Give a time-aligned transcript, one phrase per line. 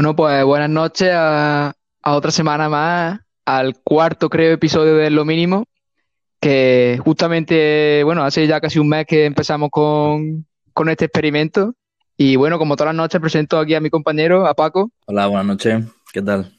[0.00, 5.26] Bueno, pues buenas noches a, a otra semana más, al cuarto, creo, episodio de Lo
[5.26, 5.66] Mínimo,
[6.40, 11.74] que justamente, bueno, hace ya casi un mes que empezamos con, con este experimento.
[12.16, 14.90] Y bueno, como todas las noches, presento aquí a mi compañero, a Paco.
[15.04, 15.84] Hola, buenas noches.
[16.10, 16.50] ¿Qué tal?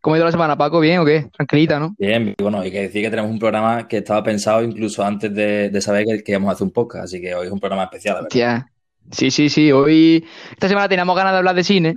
[0.00, 0.80] ¿Cómo ha ido la semana, Paco?
[0.80, 1.28] ¿Bien o qué?
[1.30, 1.94] Tranquilita, ¿no?
[1.98, 5.68] Bien, bueno, hay que decir que tenemos un programa que estaba pensado incluso antes de,
[5.68, 7.84] de saber que, que íbamos a hacer un podcast, así que hoy es un programa
[7.84, 8.28] especial, verdad.
[8.30, 8.66] Tía.
[9.10, 9.70] Sí, sí, sí.
[9.72, 11.96] Hoy, esta semana teníamos ganas de hablar de cine.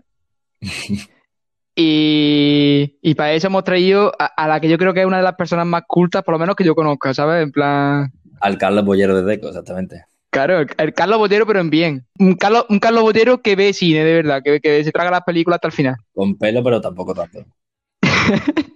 [1.78, 5.18] Y, y para eso hemos traído a, a la que yo creo que es una
[5.18, 7.44] de las personas más cultas, por lo menos que yo conozca, ¿sabes?
[7.44, 8.14] En plan.
[8.40, 10.06] Al Carlos Bollero de Deco, exactamente.
[10.30, 12.06] Claro, el, el Carlos Botero, pero en bien.
[12.18, 15.24] Un Carlos, un Carlos Botero que ve cine, de verdad, que, que se traga las
[15.24, 15.96] películas hasta el final.
[16.14, 17.46] Con pelo, pero tampoco tanto.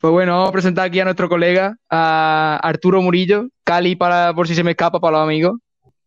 [0.00, 4.46] Pues bueno, vamos a presentar aquí a nuestro colega, a Arturo Murillo, Cali para por
[4.46, 5.58] si se me escapa para los amigos.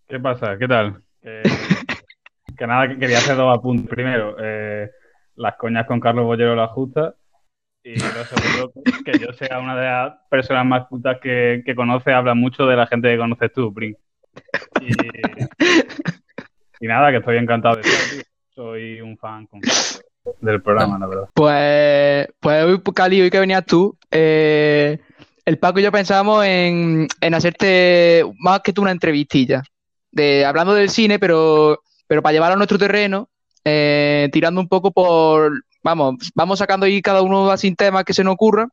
[0.08, 0.56] ¿Qué pasa?
[0.60, 1.02] ¿Qué tal?
[1.22, 1.42] Que,
[2.62, 3.90] que nada, que quería hacer dos apuntes.
[3.90, 4.92] Primero, eh,
[5.36, 7.16] las coñas con Carlos Bollero las justas.
[7.84, 8.72] Y lo segundo,
[9.04, 12.76] que yo sea una de las personas más cultas que, que conoce, habla mucho de
[12.76, 13.98] la gente que conoces tú, Prin.
[16.80, 18.24] Y, nada, que estoy encantado de eso, tío.
[18.54, 19.48] Soy un fan
[20.40, 21.30] del programa, la verdad.
[21.34, 25.00] Pues, pues hoy, Cali, hoy que venías tú, eh,
[25.46, 29.64] el Paco y yo pensábamos en, en hacerte más que tú una entrevistilla,
[30.12, 33.30] de, hablando del cine, pero, pero para llevarlo a nuestro terreno,
[33.64, 38.22] eh, tirando un poco por, vamos, vamos sacando ahí cada uno así temas que se
[38.22, 38.68] nos ocurran,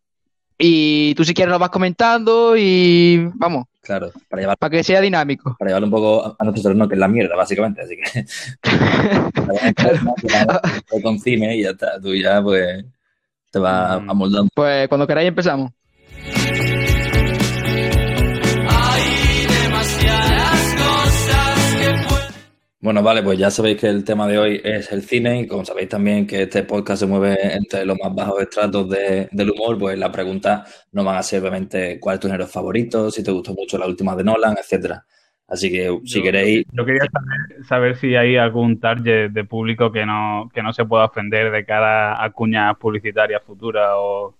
[0.58, 5.00] y tú si quieres lo vas comentando y vamos, Claro, para llevar, para que sea
[5.00, 5.54] dinámico.
[5.56, 7.80] para llevarlo un poco a, a nuestro terreno, que es la mierda, básicamente.
[7.82, 8.26] Así que
[11.02, 12.00] con cine y ya está.
[12.00, 12.84] Tú ya, pues,
[13.52, 14.10] te vas Mm.
[14.10, 14.48] amoldando.
[14.52, 15.70] Pues cuando queráis empezamos.
[22.80, 25.64] Bueno, vale, pues ya sabéis que el tema de hoy es el cine y como
[25.64, 29.76] sabéis también que este podcast se mueve entre los más bajos estratos de- del humor,
[29.78, 33.32] pues las preguntas no van a ser obviamente cuál es tu género favorito, si te
[33.32, 35.04] gustó mucho la última de Nolan, etcétera.
[35.48, 39.90] Así que si Yo- queréis, Yo quería saber, saber si hay algún target de público
[39.90, 44.36] que no, que no se pueda ofender de cara a cuñas publicitarias futuras o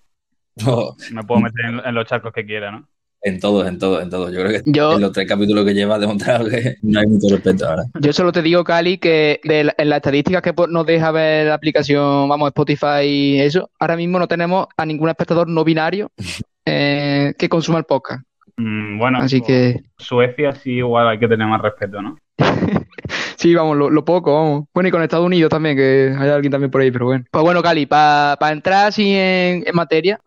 [0.65, 2.89] no, me puedo meter en, en los charcos que quiera, ¿no?
[3.23, 4.33] En todos, en todos, en todos.
[4.33, 7.07] Yo creo que Yo, en los tres capítulos que lleva ha demostrado que no hay
[7.07, 7.85] mucho respeto ahora.
[8.01, 11.11] Yo solo te digo, Cali, que de la- en las estadísticas que po- nos deja
[11.11, 15.65] ver la aplicación, vamos, Spotify y eso, ahora mismo no tenemos a ningún espectador no
[15.65, 16.11] binario
[16.65, 18.23] eh, que consuma el podcast.
[18.57, 22.19] Mm, bueno, Así pues, que Suecia sí igual hay que tener más respeto, ¿no?
[23.37, 24.65] sí, vamos, lo, lo poco, vamos.
[24.75, 27.25] Bueno, y con Estados Unidos también, que hay alguien también por ahí, pero bueno.
[27.31, 30.21] Pues bueno, Cali, para entrar así en, en materia,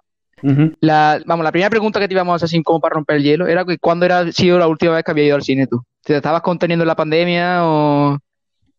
[0.79, 3.23] la, vamos, la primera pregunta que te íbamos a hacer así como para romper el
[3.23, 5.83] hielo era que ¿cuándo era sido la última vez que había ido al cine tú?
[6.03, 8.17] ¿Te estabas conteniendo en la pandemia o...?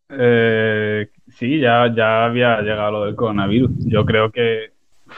[0.09, 3.71] Eh, sí, ya, ya había llegado lo del coronavirus.
[3.85, 4.73] Yo creo que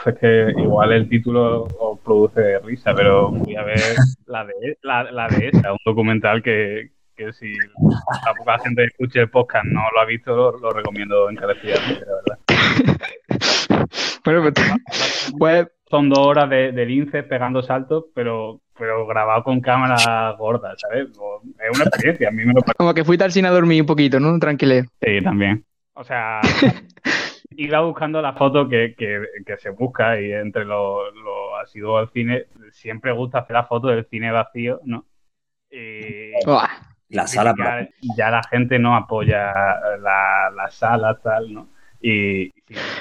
[0.05, 3.79] es que igual el título os produce risa, pero fui a ver
[4.27, 8.87] la de la, la de esa, un documental que, que si la poca gente que
[8.87, 13.87] escuche el podcast no lo ha visto, lo, lo recomiendo encarecidamente, la verdad.
[14.25, 14.51] Bueno,
[15.37, 20.73] pues, Son dos horas de, de lince pegando saltos, pero, pero grabado con cámara gorda,
[20.77, 21.09] ¿sabes?
[21.09, 23.87] Es una experiencia, a mí me lo como que fuiste al cine a dormir un
[23.87, 24.37] poquito, ¿no?
[24.39, 24.85] Tranquileo.
[25.01, 25.63] Sí, también.
[25.93, 26.41] O sea,
[27.51, 32.11] iba buscando la foto que, que, que se busca y entre los lo asiduos al
[32.11, 35.05] cine siempre gusta hacer la foto del cine vacío, ¿no?
[35.69, 36.31] Y.
[37.09, 37.87] La sala, ya,
[38.17, 39.53] ya la gente no apoya
[40.01, 41.69] la, la sala, tal, ¿no?
[42.01, 42.51] Y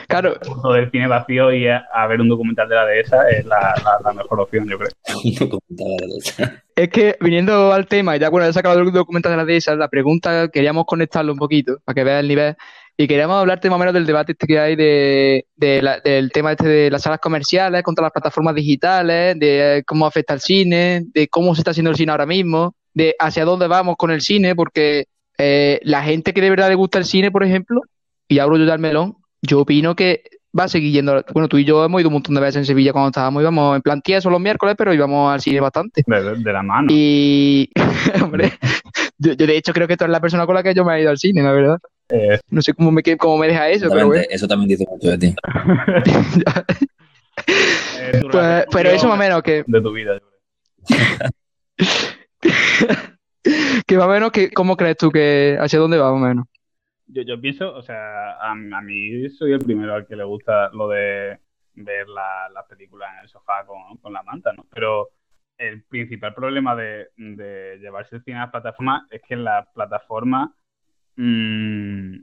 [0.09, 3.45] Claro, la del cine vacío y a, a ver un documental de la dehesa es
[3.47, 4.91] la, la, la mejor opción, yo creo.
[5.41, 6.43] no comentaba de eso.
[6.77, 9.89] es que viniendo al tema, ya bueno, he sacado el documental de la dehesa, la
[9.89, 12.57] pregunta queríamos conectarlo un poquito para que veas el nivel
[12.97, 16.31] y queríamos hablarte más o menos del debate este que hay de, de la- del
[16.31, 21.03] tema este de las salas comerciales contra las plataformas digitales, de cómo afecta al cine,
[21.13, 24.21] de cómo se está haciendo el cine ahora mismo, de hacia dónde vamos con el
[24.21, 25.07] cine, porque
[25.39, 27.81] eh, la gente que de verdad le gusta el cine, por ejemplo,
[28.29, 30.23] y abro yo ya el melón, yo opino que
[30.59, 31.25] va a seguir yendo.
[31.33, 33.77] Bueno, tú y yo hemos ido un montón de veces en Sevilla cuando estábamos, íbamos
[33.77, 36.03] en plan tieso los miércoles, pero íbamos al cine bastante.
[36.07, 36.89] De, la mano.
[36.91, 37.71] Y,
[38.23, 38.53] hombre,
[39.19, 40.97] yo, yo de hecho creo que tú eres la persona con la que yo me
[40.97, 41.79] he ido al cine, la verdad.
[42.11, 44.25] Eh, No sé cómo me, cómo me deja eso, pero bueno.
[44.31, 45.35] Eso también dice mucho de ti.
[47.99, 50.21] eh, Pues, pero eso más o menos que, de tu vida, yo
[50.87, 51.31] creo.
[53.87, 56.47] que más o menos que, ¿cómo crees tú que hacia dónde va más o menos?
[57.07, 60.71] Yo, yo pienso, o sea, a, a mí soy el primero al que le gusta
[60.71, 61.39] lo de
[61.75, 64.65] ver la- las películas en el sofá con, con la manta, ¿no?
[64.73, 65.11] Pero
[65.59, 67.09] el principal problema de,
[67.81, 70.51] llevarse el cine a las plataformas es que las plataformas
[71.17, 72.17] mm,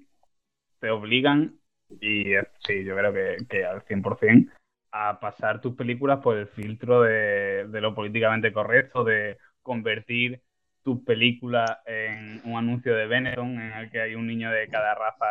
[0.79, 1.59] te obligan
[2.01, 2.33] Y
[2.67, 4.51] sí, yo creo que, que al 100%
[4.91, 10.41] a pasar tus películas por el filtro de lo políticamente correcto, de convertir
[10.83, 14.95] tus películas en un anuncio de Benetton en el que hay un niño de cada
[14.95, 15.25] raza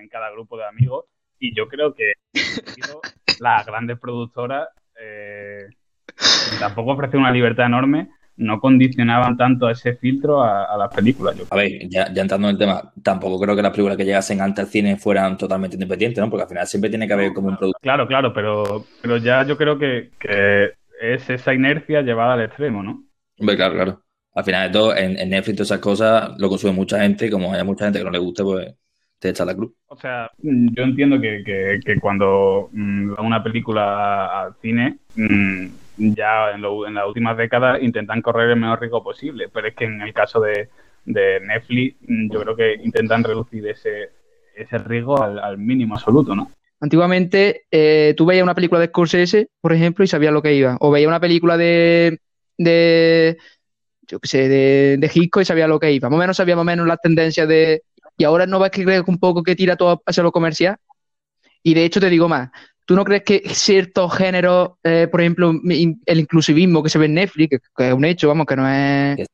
[0.00, 1.06] en cada grupo de amigos.
[1.38, 2.12] Y yo creo que
[3.40, 4.68] las grandes productoras
[5.00, 5.68] eh,
[6.58, 8.10] tampoco ofrecen una libertad enorme
[8.40, 11.36] no condicionaban tanto a ese filtro a, las películas.
[11.50, 14.64] A ver, ya, entrando en el tema, tampoco creo que las películas que llegasen antes
[14.64, 16.30] al cine fueran totalmente independientes, ¿no?
[16.30, 17.78] Porque al final siempre tiene que haber como un producto.
[17.82, 20.10] Claro, claro, pero, pero ya yo creo que,
[21.00, 23.04] es esa inercia llevada al extremo, ¿no?
[23.38, 24.02] Hombre, claro, claro.
[24.34, 27.52] Al final de todo, en, Netflix todas esas cosas lo consume mucha gente y como
[27.52, 28.74] hay mucha gente que no le guste, pues
[29.18, 29.72] te echa la cruz.
[29.86, 31.42] O sea, yo entiendo que,
[31.84, 35.66] que, cuando mm, va una película al cine, mm,
[35.98, 39.74] ya en, lo, en las últimas décadas intentan correr el menor riesgo posible, pero es
[39.74, 40.68] que en el caso de,
[41.04, 44.10] Netflix mm, yo creo que intentan reducir ese,
[44.54, 46.50] ese riesgo al, mínimo absoluto, ¿no?
[46.80, 50.78] Antiguamente eh, tú veías una película de Scorsese, por ejemplo, y sabías lo que iba.
[50.80, 52.20] O veías una película de,
[52.56, 53.36] de
[54.10, 56.08] yo qué sé, de, de Hitchcock y sabías lo que iba.
[56.08, 57.82] Más o menos sabíamos menos las tendencias de...
[58.16, 60.76] Y ahora no ves que que un poco que tira todo hacia lo comercial.
[61.62, 62.50] Y de hecho te digo más,
[62.90, 67.14] ¿Tú no crees que ciertos géneros, eh, por ejemplo, el inclusivismo que se ve en
[67.14, 69.28] Netflix, que, es un hecho, vamos, que no es,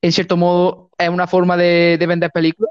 [0.00, 2.70] en cierto modo, es una forma de, vender películas?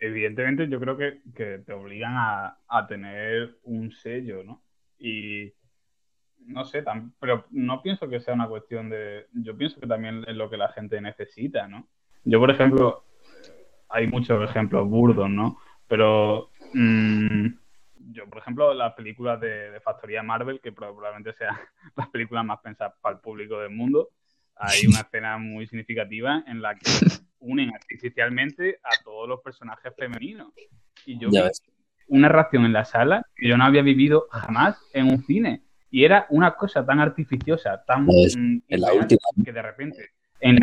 [0.00, 1.20] Evidentemente, yo creo que,
[1.64, 4.60] te obligan a, tener un sello, ¿no?
[4.98, 5.52] Y
[6.46, 6.84] no sé,
[7.20, 9.26] pero no pienso que sea una cuestión de.
[9.32, 11.88] Yo pienso que también es lo que la gente necesita, ¿no?
[12.24, 13.04] Yo, por ejemplo,
[13.88, 15.58] hay muchos ejemplos burdos, ¿no?
[15.88, 16.50] Pero.
[16.72, 17.48] Mm,
[18.12, 21.56] yo, por ejemplo, las películas de, Factoría Marvel, que probablemente sean
[21.96, 24.10] las películas más pensadas para el público del mundo,
[24.56, 26.90] hay una escena muy significativa en la que
[27.40, 30.52] unen artificialmente a todos los personajes femeninos.
[31.06, 31.38] Y yo vi
[32.08, 35.62] una reacción en la sala que yo no había vivido jamás en un cine.
[35.94, 38.06] Y era una cosa tan artificiosa, tan...
[38.06, 39.20] Mm, en la última.
[39.44, 40.10] Que de repente,
[40.40, 40.58] en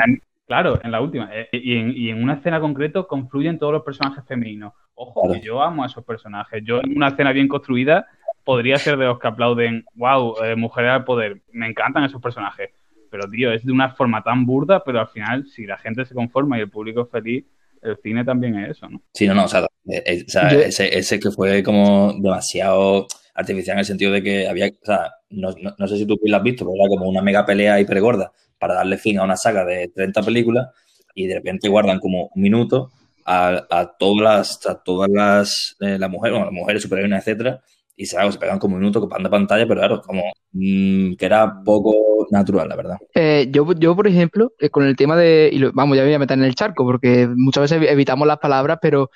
[0.45, 1.29] claro, en la última.
[1.31, 4.73] Eh, y en, y en una escena concreto confluyen todos los personajes femeninos.
[4.93, 6.61] Ojo, que yo amo a esos personajes.
[6.65, 8.07] Yo en una escena bien construida
[8.43, 11.41] podría ser de los que aplauden, wow, eh, mujeres al poder.
[11.53, 12.71] Me encantan esos personajes.
[13.09, 16.13] Pero, tío, es de una forma tan burda, pero al final, si la gente se
[16.13, 17.45] conforma y el público es feliz,
[17.81, 19.01] el cine también es eso, ¿no?
[19.13, 23.85] Sí, no, no, o sea, eh, eh, ese, que fue como demasiado artificial en el
[23.85, 26.89] sentido de que había, o sea, no, sé si tú lo has visto, pero era
[26.89, 30.67] como una mega pelea hipergorda para darle fin a una saga de 30 películas
[31.15, 32.91] y de repente guardan como un minuto
[33.25, 37.61] a, todas las, a todas las, eh, las mujeres, bueno, las mujeres superiores, etcétera,
[37.95, 40.23] y se, se pegan como un minuto copando pantalla, pero claro, como
[40.53, 42.97] mm, que era poco natural, la verdad.
[43.13, 46.37] Eh, yo, yo, por ejemplo, eh, con el tema de, vamos, ya voy a meter
[46.37, 49.09] en el charco, porque muchas veces evitamos las palabras, pero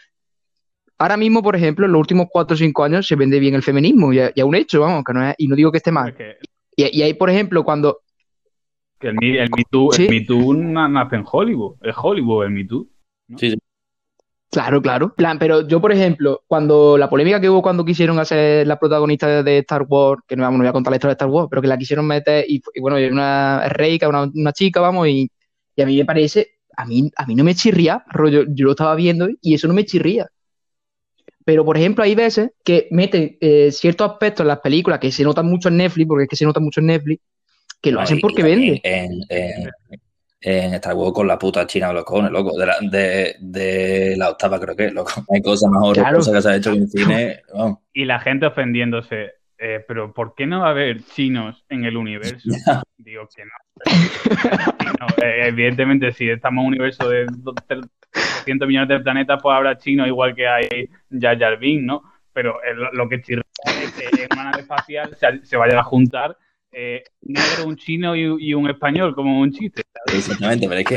[0.98, 3.64] ahora mismo, por ejemplo, en los últimos cuatro o cinco años se vende bien el
[3.64, 6.16] feminismo, y, y un hecho, vamos, que no es, y no digo que esté mal.
[6.76, 8.00] Y, y, ahí, por ejemplo, cuando...
[9.00, 12.88] Que el, el, Me Too, nace en Hollywood, es Hollywood el Me Too.
[13.38, 13.58] Sí, sí.
[14.56, 15.14] Claro, claro.
[15.14, 19.44] Plan, pero yo, por ejemplo, cuando la polémica que hubo cuando quisieron hacer la protagonista
[19.44, 21.48] de Star Wars, que no, vamos, no voy a contar la historia de Star Wars,
[21.50, 25.30] pero que la quisieron meter, y, bueno, una reica, una, una chica, vamos, y,
[25.78, 28.96] a mí me parece, a mí, a mí no me chirría, rollo, yo lo estaba
[28.96, 30.28] viendo y eso no me chirría.
[31.46, 35.24] Pero, por ejemplo, hay veces que meten eh, ciertos aspectos en las películas que se
[35.24, 37.22] notan mucho en Netflix, porque es que se nota mucho en Netflix,
[37.82, 38.82] que lo hacen porque venden
[40.46, 42.56] en Star Wars con la puta china de los cojones, loco.
[42.58, 45.12] De la, de, de la octava, creo que, loco.
[45.34, 47.42] Hay cosas más horrorosas que se ha hecho en cine.
[47.94, 49.34] Y la gente ofendiéndose.
[49.58, 52.48] Eh, pero ¿por qué no va a haber chinos en el universo?
[52.98, 55.08] Digo que no.
[55.24, 57.26] Eh, evidentemente, si estamos en un universo de
[58.40, 62.04] 200 millones de planetas, pues habrá chinos igual que hay Jar Jar ¿no?
[62.34, 62.60] Pero
[62.94, 66.38] lo que chirra es que en una nave espacial se, se vayan a juntar
[66.78, 69.84] eh, negro, un chino y, un español, como un chiste.
[70.14, 70.96] Exactamente, pero es que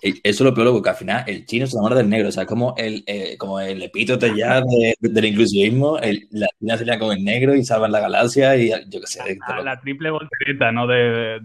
[0.00, 2.46] eso es lo peor, porque al final el chino se enamora del negro, o sea,
[2.46, 4.62] como el, eh, como el epítote ya
[5.00, 5.98] del inclusivismo,
[6.30, 9.38] la china sería con el negro y salvan la galaxia y yo qué sé.
[9.64, 10.86] la, triple voltereta, ¿no?
[10.86, 11.40] De,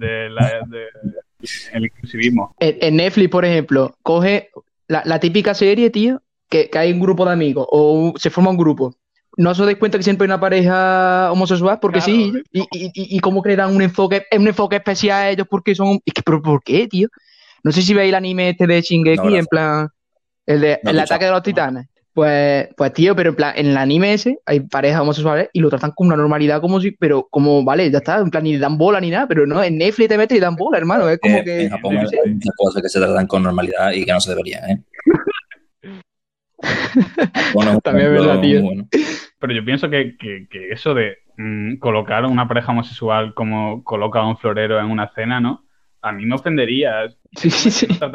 [1.73, 2.55] el inclusivismo.
[2.59, 4.51] En, Netflix, por ejemplo, coge
[4.87, 8.57] la, típica serie, tío, que, que, hay un grupo de amigos o se forma un
[8.57, 8.95] grupo
[9.37, 13.19] no os dais cuenta que siempre hay una pareja homosexual, porque sí, y, y, y,
[13.19, 15.99] cómo crean un enfoque, un enfoque especial a ellos porque son.
[16.05, 17.07] Es que, ¿pero por qué, tío?
[17.63, 19.89] No sé si veis el anime este de Shingeki, en plan.
[20.45, 21.87] El de el ataque de los titanes.
[22.13, 25.69] Pues, pues, tío, pero en plan, en el anime ese hay parejas homosexuales y lo
[25.69, 28.77] tratan con una normalidad como si, pero como, vale, ya está, en plan, ni dan
[28.77, 31.37] bola ni nada, pero no, en Netflix te metes y dan bola, hermano, es como
[31.37, 31.63] eh, que...
[31.63, 34.69] En Japón hay muchas cosas que se tratan con normalidad y que no se deberían,
[34.69, 34.83] ¿eh?
[37.83, 38.61] También es verdad, tío.
[39.39, 40.15] pero yo pienso que,
[40.71, 45.11] eso de mm, colocar a una pareja homosexual como coloca a un florero en una
[45.15, 45.65] cena, ¿no?
[46.03, 47.87] A mí me ofendería sí, sí, sí.
[47.87, 48.11] Que no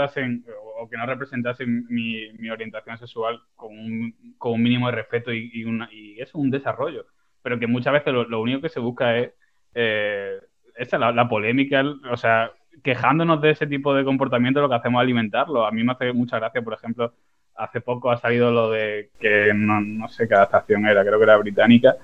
[0.78, 6.50] o que no representasen mi, orientación sexual con un, mínimo de respeto y, eso, un
[6.50, 7.06] desarrollo.
[7.42, 9.32] Pero que muchas veces lo, único que se busca es
[9.75, 10.38] eh,
[10.76, 15.00] esa, la, la, polémica, o sea, quejándonos de ese tipo de comportamiento, lo que hacemos
[15.00, 15.66] es alimentarlo.
[15.66, 17.12] A mí me hace mucha gracia, por ejemplo,
[17.58, 21.37] hace poco ha salido lo de que no, sé qué adaptación era, creo que era
[21.37, 21.97] británica.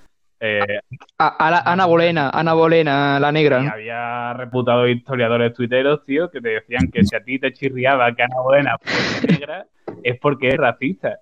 [0.46, 0.80] Eh,
[1.16, 3.72] Ana Bolena, Ana Bolena, la negra.
[3.72, 8.24] Había reputado historiadores tuiteros, tío, que te decían que si a ti te chirriaba que
[8.24, 9.66] Ana Bolena fuese negra,
[10.02, 11.18] es porque es racista.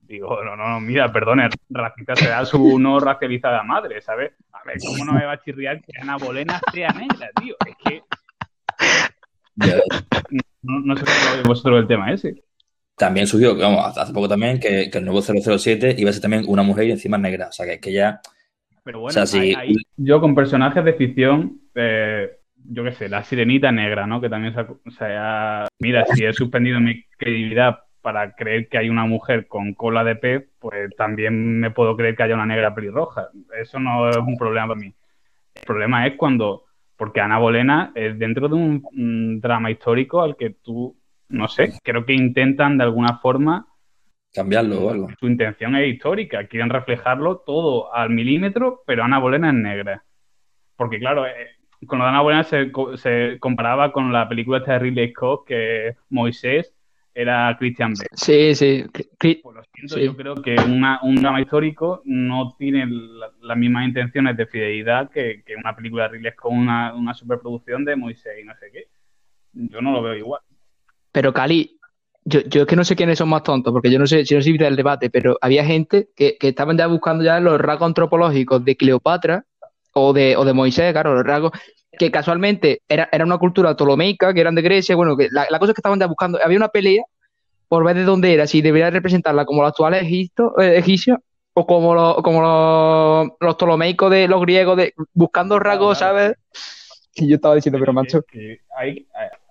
[0.00, 4.32] Digo, no, no, mira, perdone, racista será su no racializada madre, ¿sabes?
[4.52, 7.54] A ver, ¿cómo no me va a chirriar que Ana Bolena sea negra, tío?
[7.66, 8.02] Es que.
[10.62, 12.42] No, no sé cómo vosotros el tema ese.
[12.96, 16.62] También surgió, vamos, hace poco también, que, el nuevo 007 iba a ser también una
[16.62, 17.48] mujer y encima negra.
[17.48, 18.20] O sea, que, que ya.
[18.88, 19.20] Pero bueno,
[19.98, 22.38] yo con personajes de ficción, eh,
[22.70, 24.18] yo qué sé, la sirenita negra, ¿no?
[24.18, 28.88] Que también se, o sea, mira, si he suspendido mi credibilidad para creer que hay
[28.88, 32.74] una mujer con cola de pez, pues también me puedo creer que haya una negra
[32.74, 33.28] pelirroja.
[33.60, 34.94] Eso no es un problema para mí.
[35.54, 36.64] El problema es cuando,
[36.96, 40.96] porque Ana Bolena es dentro de un, drama histórico al que tú,
[41.28, 43.66] no sé, creo que intentan de alguna forma
[44.32, 45.08] cambiarlo o algo.
[45.18, 50.04] Su intención es histórica, quieren reflejarlo todo al milímetro, pero Ana Bolena es negra.
[50.76, 51.32] Porque claro, eh,
[51.86, 55.96] con lo de Ana Bolena se, se comparaba con la película de Ridley Scott que
[56.10, 56.74] Moisés
[57.14, 58.08] era Christian Bale.
[58.12, 58.84] Sí, sí.
[59.42, 62.86] Por lo siento, yo creo que un drama histórico no tiene
[63.40, 67.96] las mismas intenciones de fidelidad que, una película de Ridley con una, una superproducción de
[67.96, 68.84] Moisés y no sé qué.
[69.52, 70.42] Yo no lo veo igual.
[71.10, 71.77] Pero Cali,
[72.28, 74.34] yo, yo es que no sé quiénes son más tontos, porque yo no sé si
[74.34, 77.86] no sirve del debate, pero había gente que, que, estaban ya buscando ya los rasgos
[77.86, 79.44] antropológicos de Cleopatra
[79.94, 81.52] o de, o de Moisés, claro, los rasgos
[81.98, 85.72] que casualmente era, era una cultura ptolomeica, que eran de Grecia, bueno, que la, cosa
[85.72, 87.02] es que estaban ya buscando, había una pelea
[87.66, 91.18] por ver de dónde era, si debería representarla como los actuales Egipto, eh, egipcios
[91.54, 96.34] o como, los, como los, los, ptolomeicos de los griegos, de, buscando rasgos, ¿sabes?
[97.20, 98.22] Y yo estaba diciendo, pero macho.
[98.76, 99.08] hay,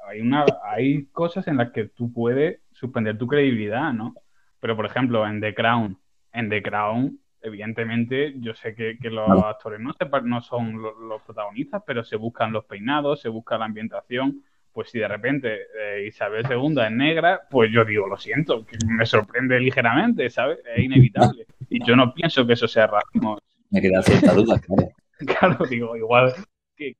[0.07, 4.13] hay, una, hay cosas en las que tú puedes suspender tu credibilidad, ¿no?
[4.59, 5.97] Pero, por ejemplo, en The Crown,
[6.31, 9.93] en The Crown evidentemente, yo sé que, los actores no,
[10.23, 14.43] no son los, protagonistas, pero se buscan los peinados, se busca la ambientación.
[14.71, 18.77] Pues si de repente eh, Isabel II es negra, pues yo digo, lo siento, que
[18.85, 20.59] me sorprende ligeramente, ¿sabes?
[20.75, 21.47] Es inevitable.
[21.69, 23.39] Y yo no pienso que eso sea racismo.
[23.71, 24.89] Me queda cierta duda, claro.
[25.39, 26.33] claro, digo, igual,
[26.75, 26.95] ¿qué,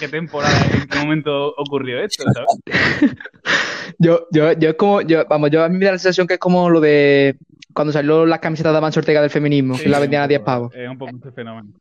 [0.00, 2.48] qué temporada, en qué momento ocurrió esto, ¿sabes?
[3.98, 6.34] yo, yo, yo es como, yo, vamos, yo a mí me da la sensación que
[6.34, 7.36] es como lo de
[7.72, 10.74] cuando salió las camisetas de Amancio Ortega del feminismo, que la vendían a 10 pavos.
[10.74, 11.72] Es un poco este fenómeno.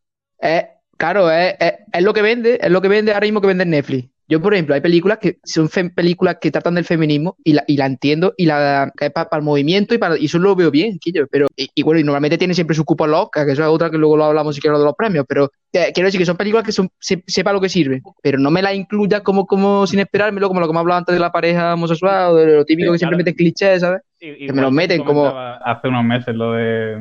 [0.97, 4.09] claro, es, es, lo que vende, es lo que vende ahora mismo que vende Netflix.
[4.27, 7.75] Yo, por ejemplo, hay películas que son películas que tratan del feminismo y la, y
[7.75, 10.97] la entiendo y la es para, el movimiento y para y eso lo veo bien,
[10.97, 11.27] Quillo.
[11.29, 13.97] Pero, y, bueno, y normalmente tiene siempre su cupo loca, que eso es otra que
[13.97, 16.71] luego lo hablamos si quiero de los premios, pero quiero decir que son películas que
[16.71, 20.61] son, sepa lo que sirve, pero no me la incluya como, como sin esperármelo, como
[20.61, 23.17] lo que me hablado antes de la pareja homosexual o de lo típico que siempre
[23.17, 24.01] meten clichés, ¿sabes?
[24.19, 25.27] que me lo meten como.
[25.27, 26.97] Hace unos meses lo de.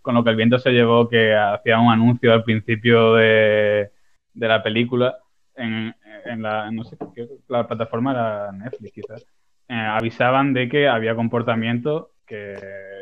[0.00, 3.90] Con lo que el viento se llevó, que hacía un anuncio al principio de,
[4.32, 5.18] de la película
[5.56, 5.94] en,
[6.24, 6.96] en la, no sé,
[7.48, 9.26] la plataforma era Netflix quizás,
[9.68, 12.56] eh, avisaban de que había comportamientos que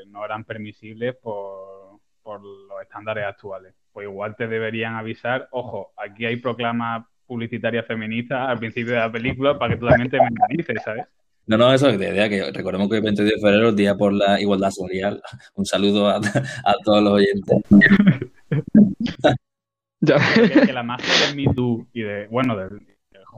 [0.09, 3.75] no eran permisibles por, por los estándares actuales.
[3.93, 9.13] Pues igual te deberían avisar, ojo, aquí hay proclamas publicitarias feministas al principio de la
[9.13, 11.05] película para que tú también te mentalices, ¿sabes?
[11.47, 14.13] No, no, eso es de idea, que recordemos que el 22 de febrero, Día por
[14.13, 15.23] la Igualdad Social.
[15.55, 17.63] Un saludo a, a todos los oyentes.
[20.01, 22.87] que, la magia de Me Too y de, bueno, del,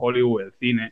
[0.01, 0.91] Hollywood, el cine,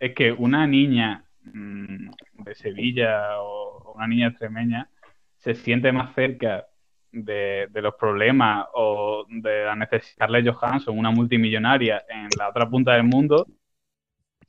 [0.00, 2.10] es que una niña mm,
[2.44, 4.88] de Sevilla o, una niña extremeña
[5.36, 6.66] se siente más cerca
[7.12, 12.94] de, los problemas o de la necesidad de Johansson, una multimillonaria en la otra punta
[12.94, 13.46] del mundo,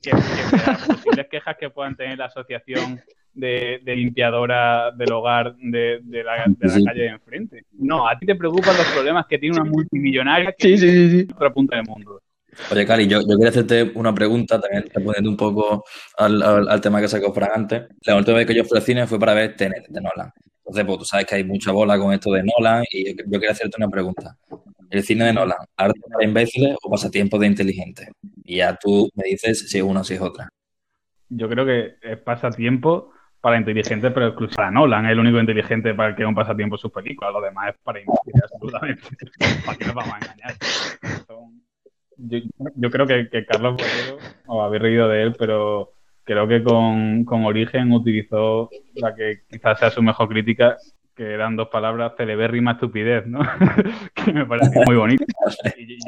[0.00, 3.00] que, las posibles quejas que puedan tener la asociación
[3.32, 6.44] de, limpiadora del hogar de, la,
[6.84, 7.64] calle de enfrente.
[7.72, 11.52] No, a ti te preocupan los problemas que tiene una multimillonaria que en la otra
[11.52, 12.20] punta del mundo.
[12.70, 15.84] Oye, Cali, yo, yo quería hacerte una pregunta, también respondiendo un poco
[16.16, 17.82] al, tema que sacó Fran antes.
[18.02, 20.32] La última vez que yo fui al cine fue para ver Tenet de Nolan.
[20.58, 23.50] Entonces, pues tú sabes que hay mucha bola con esto de Nolan y yo, quería
[23.50, 24.36] hacerte una pregunta.
[24.88, 28.08] ¿El cine de Nolan, arte para imbéciles o pasatiempo de inteligentes?
[28.44, 30.48] Y ya tú me dices si es una o si es otra.
[31.28, 35.06] Yo creo que es pasatiempo para inteligente, pero exclusivo para Nolan.
[35.06, 37.32] Es el único inteligente para el que un pasatiempo sus películas.
[37.32, 39.02] Lo demás es para investigar absolutamente.
[39.66, 40.54] ¿Para qué nos vamos a engañar?
[42.76, 45.92] Yo, creo que, Carlos Bollero, os habéis reído de él, pero
[46.24, 50.76] creo que con, con Origen utilizó la que quizás sea su mejor crítica,
[51.14, 53.40] que eran dos palabras, celebérrima estupidez, ¿no?
[54.14, 55.24] que me parece muy bonito.
[55.76, 55.98] Y,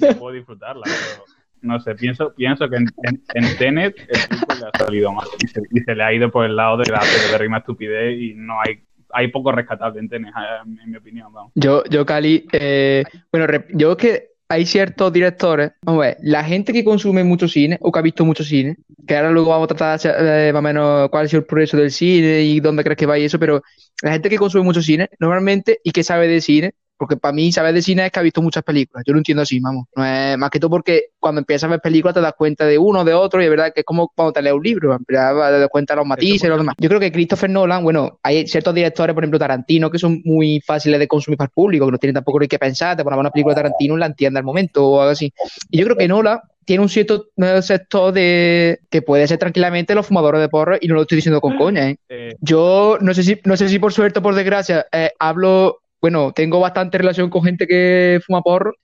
[0.00, 1.24] yo, puedo disfrutarla, pero
[1.60, 2.86] no sé, pienso, pienso que en,
[3.34, 6.54] en, Tenet el tipo le ha salido mal y se, le ha ido por el
[6.54, 10.34] lado de la celebérrima estupidez y no hay hay poco rescatable en Tenet,
[10.66, 11.32] en mi opinión.
[11.54, 13.02] Yo, yo, Cali, eh,
[13.32, 17.78] bueno, yo que hay ciertos directores, vamos a ver, la gente que consume mucho cine
[17.82, 18.76] o que ha visto mucho cine,
[19.06, 21.90] que ahora luego vamos a tratar de, más o menos cuál sido el progreso del
[21.90, 23.62] cine y dónde crees que va y eso, pero
[24.02, 27.52] la gente que consume mucho cine, normalmente, y que sabe de cine, porque para mí
[27.52, 29.04] saber de cine es que ha visto muchas películas.
[29.06, 29.86] Yo lo entiendo así, vamos.
[29.94, 32.76] No es más que todo porque cuando empiezas a ver películas te das cuenta de
[32.76, 35.14] uno, de otro, y es verdad que es como cuando te lees un libro, te
[35.14, 36.74] das cuenta de los matices y los demás.
[36.78, 40.60] Yo creo que Christopher Nolan, bueno, hay ciertos directores, por ejemplo Tarantino, que son muy
[40.60, 43.30] fáciles de consumir para el público, que no tienen tampoco que pensar, te pones una
[43.30, 45.32] película de Tarantino y la entiendes al momento o algo así.
[45.70, 47.28] Y yo creo que Nolan tiene un cierto
[47.62, 51.40] sector de que puede ser tranquilamente los fumadores de porro y no lo estoy diciendo
[51.40, 51.96] con coña, ¿eh?
[52.10, 52.34] eh.
[52.42, 56.32] Yo no sé si no sé si por suerte o por desgracia eh, hablo bueno,
[56.32, 58.74] tengo bastante relación con gente que fuma porro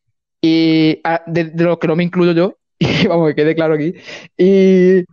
[0.41, 3.95] y ah, de, los que no me incluyo yo, y vamos, que quede claro aquí.
[4.37, 5.05] Y,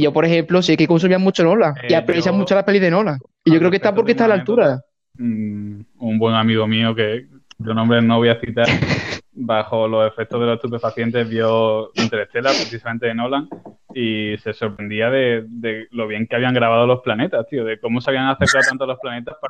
[0.00, 2.92] yo, por ejemplo, sé que consumía mucho Nola y eh, aprecia mucho la peli de
[2.92, 3.18] Nola.
[3.44, 4.80] Y yo creo que está porque está a la altura.
[5.14, 7.26] Mm, un buen amigo mío que
[7.58, 8.66] yo nombre no voy a citar,
[9.32, 13.48] bajo los efectos de los estupefacientes vio Interstellar, precisamente de Nolan,
[13.94, 15.46] y se sorprendía de,
[15.90, 18.98] lo bien que habían grabado los planetas, tío, de cómo se habían acercado tanto los
[18.98, 19.36] planetas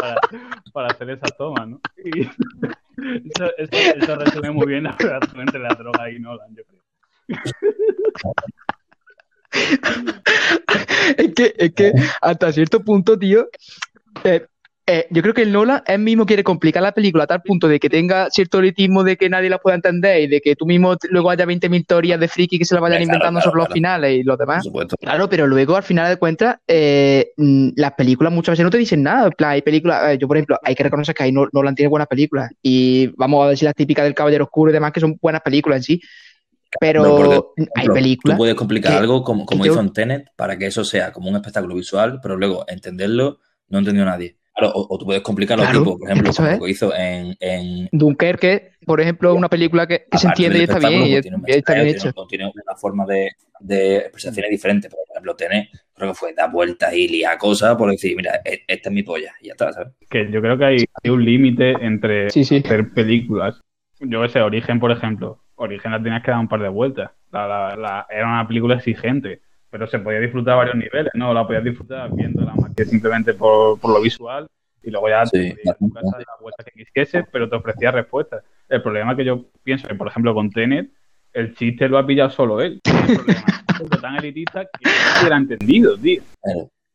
[0.00, 0.16] para,
[0.72, 1.80] para, hacer esas tomas, ¿no?
[1.96, 6.82] Y eso, eso, resume muy bien la relación entre la droga y Nolan, yo creo.
[11.16, 13.48] es que, es que hasta cierto punto, tío,
[14.24, 14.46] eh,
[14.90, 17.68] eh, yo creo que el Nolan él mismo quiere complicar la película a tal punto
[17.68, 20.64] de que tenga cierto ritmo de que nadie la pueda entender y de que tú
[20.64, 24.18] mismo luego haya 20.000 teorías de friki que se la vayan inventando sobre los finales
[24.18, 24.66] y los demás.
[24.98, 28.78] Claro, pero luego al final de cuentas, eh, mm, las películas muchas veces no te
[28.78, 29.30] dicen nada.
[29.40, 32.50] hay películas, eh, yo por ejemplo, hay que reconocer que ahí Nolan tiene buenas películas
[32.62, 35.80] y vamos a decir las típicas del Caballero Oscuro y demás que son buenas películas
[35.80, 36.00] en sí.
[36.80, 38.36] Pero hay películas.
[38.36, 41.36] Tú puedes complicar algo como, como hizo en Tenet para que eso sea como un
[41.36, 46.10] espectáculo visual, pero luego entenderlo no entendió nadie o, tú puedes complicar los tipos, por
[46.10, 50.58] ejemplo, como lo que hizo en, en, Dunkerque, por ejemplo, una película que, se entiende
[50.58, 51.14] y está bien, y,
[51.46, 52.12] está bien hecho.
[52.28, 54.88] Tiene, una forma de, de expresaciones diferente.
[54.88, 58.62] Por ejemplo, tiene, creo que fue dar vueltas y liar cosas por decir, mira, e,
[58.66, 59.92] esta es mi polla, y ya está, ¿sabes?
[60.10, 63.60] Que yo creo que hay, un límite entre hacer películas.
[64.00, 67.10] Yo ese Origen, por ejemplo, Origen la tenías que dar un par de vueltas.
[67.32, 71.32] era una película exigente pero se podía disfrutar a varios niveles, ¿no?
[71.32, 74.46] La podías disfrutar viéndola más que simplemente por, por lo visual
[74.82, 78.42] y luego ya te podías casa la vuelta que quisiese, pero te ofrecía respuestas.
[78.68, 80.90] El problema que yo pienso que, por ejemplo, con Tenet,
[81.32, 82.80] el chiste lo ha pillado solo él.
[82.84, 83.44] El problema
[83.94, 86.22] es tan elitista que no hubiera entendido, tío.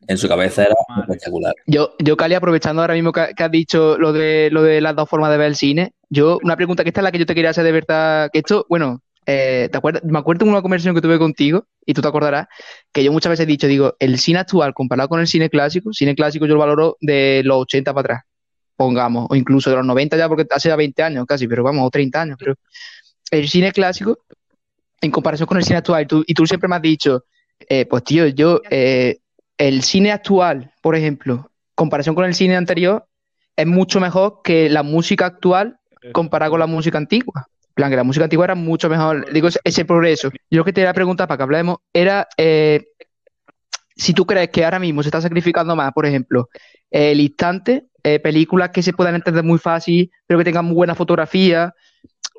[0.07, 1.53] En su cabeza era espectacular.
[1.65, 5.07] Yo, yo Cali, aprovechando ahora mismo que, has dicho lo de lo de las dos
[5.07, 7.35] formas de ver el cine, yo, una pregunta que esta es la que yo te
[7.35, 10.03] quería hacer de verdad, que esto, bueno, eh, ¿te acuerdas?
[10.03, 12.47] Me acuerdo de una conversación que tuve contigo, y tú te acordarás,
[12.91, 15.93] que yo muchas veces he dicho, digo, el cine actual comparado con el cine clásico,
[15.93, 18.23] cine clásico yo lo valoro de los 80 para atrás,
[18.75, 21.87] pongamos, o incluso de los 90 ya, porque hace ya 20 años casi, pero vamos,
[21.87, 22.55] o 30 años, pero
[23.31, 24.19] el cine clásico,
[25.01, 27.25] en comparación con el cine actual, y tú, siempre me has dicho,
[27.69, 29.19] eh, pues tío, yo, eh,
[29.57, 33.05] el cine actual, por ejemplo, comparación con el cine anterior,
[33.55, 35.79] es mucho mejor que la música actual
[36.11, 39.31] comparada con la música antigua plan, que la música antigua era mucho mejor.
[39.31, 40.29] Digo, ese, progreso.
[40.49, 42.85] Yo lo que te iba a preguntar para que hablemos era eh,
[43.95, 46.49] si tú crees que ahora mismo se está sacrificando más, por ejemplo,
[46.89, 50.95] el instante, eh, películas que se puedan entender muy fácil, pero que tengan muy buena
[50.95, 51.73] fotografía,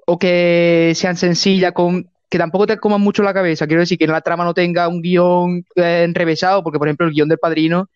[0.06, 3.66] o que sean sencillas, con que tampoco te coman mucho la cabeza.
[3.66, 7.06] Quiero decir que en la trama no tenga un guion eh, enrevesado, porque por ejemplo
[7.06, 7.88] el guion del padrino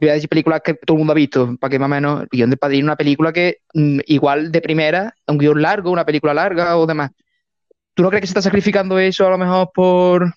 [0.00, 2.26] voy a decir películas que todo el mundo ha visto, para que más o menos,
[2.30, 6.34] guion de Padrino, una película que mm, igual de primera, un guion largo, una película
[6.34, 7.10] larga o demás.
[7.94, 10.34] ¿Tú no crees que se está sacrificando eso a lo mejor por,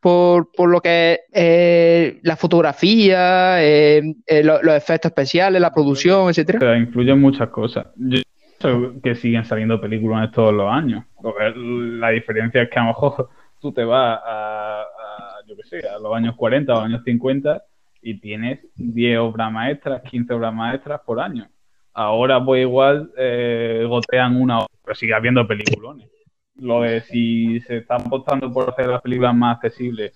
[0.00, 6.28] por, por lo que es eh, la fotografía, eh, eh, los efectos especiales, la producción,
[6.28, 6.78] etcétera?
[6.78, 7.86] influyen muchas cosas.
[7.96, 8.20] Yo
[9.02, 11.04] que siguen saliendo películas todos los años.
[11.56, 15.88] La diferencia es que a lo mejor tú te vas a, a yo qué sé,
[15.88, 17.62] a los años 40 o años 50
[18.02, 21.48] y tienes 10 obras maestras, 15 obras maestras por año.
[21.92, 26.08] Ahora pues igual eh, gotean una pero sigue habiendo peliculones.
[26.56, 30.12] Lo de si se están apostando por hacer las películas más accesibles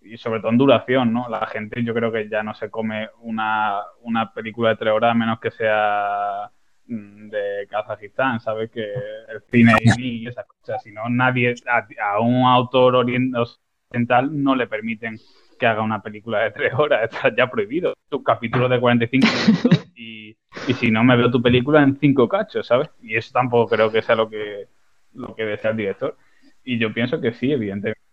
[0.00, 1.28] y sobre todo en duración, ¿no?
[1.28, 5.12] La gente yo creo que ya no se come una, una película de tres horas
[5.12, 6.50] a menos que sea
[6.86, 8.70] mm, de Kazajistán, ¿sabes?
[8.70, 11.54] Que el cine y esas cosas, si no nadie,
[12.00, 15.18] a, un autor oriental no le permiten
[15.58, 17.94] que haga una película de tres horas, está ya prohibido.
[18.08, 20.36] Tu capítulo de 45 minutos y,
[20.68, 22.90] y si no me veo tu película en cinco cachos, ¿sabes?
[23.02, 24.68] Y eso tampoco creo que sea lo que,
[25.14, 26.16] lo que desea el director.
[26.64, 28.04] Y yo pienso que sí, evidentemente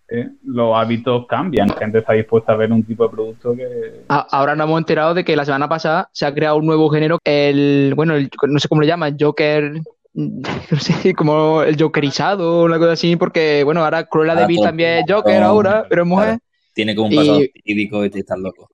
[0.43, 1.67] los hábitos cambian.
[1.69, 4.03] La gente está dispuesta a ver un tipo de producto que.
[4.07, 7.19] Ahora nos hemos enterado de que la semana pasada se ha creado un nuevo género,
[7.23, 8.15] el, bueno,
[8.47, 9.73] no sé cómo le llaman, Joker.
[10.13, 14.59] No sé, como el Jokerizado o una cosa así, porque, bueno, ahora Cruella de Vil
[14.61, 16.39] ah, también es Joker ahora, pero es mujer.
[16.73, 18.69] Tiene como un pasado típico y te estás loco.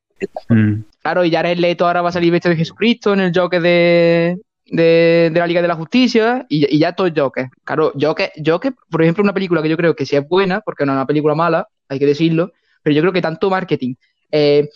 [0.49, 0.83] Mm.
[1.01, 4.38] Claro, y Jared Leto ahora va a salir vestido de Jesucristo en el Joker de,
[4.65, 7.47] de, la Liga de la Justicia y, ya todo Joker.
[7.63, 10.86] Claro, Joker, Joker, por ejemplo, una película que yo creo que sí es buena, porque
[10.86, 12.51] no es una película mala, hay que decirlo,
[12.83, 13.95] pero yo creo que tanto marketing,
[14.31, 14.69] eh,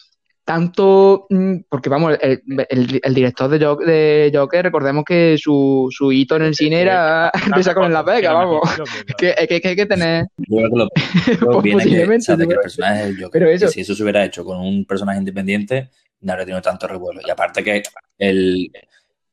[0.51, 6.35] tanto, mm, porque vamos, el, director de Joker, de Joker, recordemos que su, su hito
[6.35, 8.61] en el cine era empezar con La Vega, vamos,
[9.17, 10.25] que, que, que, hay que tener...
[11.61, 15.19] Que, el personaje es Joker, pero eso, si eso se hubiera hecho con un personaje
[15.19, 15.89] independiente,
[16.21, 17.21] no habría tenido tanto revuelo.
[17.25, 17.83] Y aparte que
[18.17, 18.71] el,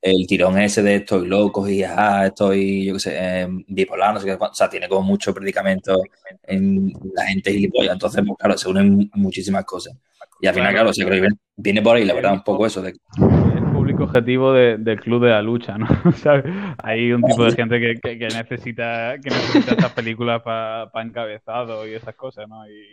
[0.01, 4.21] el tirón ese de estoy loco y ah, estoy, yo qué sé, eh, bipolar, no
[4.21, 6.01] sé qué, o sea, tiene como mucho predicamento
[6.45, 9.97] en la gente gilipollas, entonces, pues, claro, se unen muchísimas cosas.
[10.41, 12.91] Y al final, claro, se creo viene por ahí, la verdad, un poco eso de...
[12.91, 15.87] El público objetivo del club de la lucha, ¿no?
[16.83, 21.95] Hay un tipo de gente que, que, necesita que necesita estas películas para encabezado y
[21.95, 22.69] esas cosas, ¿no?
[22.69, 22.93] Y,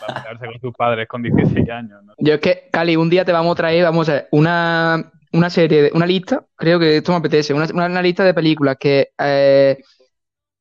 [0.00, 2.02] para quedarse con sus padres con 16 años.
[2.02, 2.14] ¿no?
[2.18, 5.50] Yo es que, Cali, un día te vamos a traer, vamos a ver, una una
[5.50, 9.82] serie, una lista, creo que esto me apetece, una, una lista de películas que eh,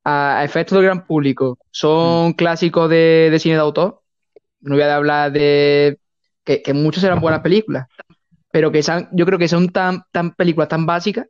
[0.04, 2.34] a, efectos del gran público son mm.
[2.34, 4.02] clásicos de, cine de autor.
[4.64, 6.00] No voy a hablar de
[6.44, 7.88] que, muchos eran buenas películas,
[8.52, 11.28] pero que son, yo creo que son tan, tan películas tan básicas,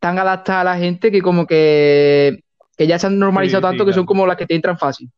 [0.00, 2.42] tan adaptadas a la gente que como que,
[2.78, 5.08] ya se han normalizado tanto que son como las que te entran fácil.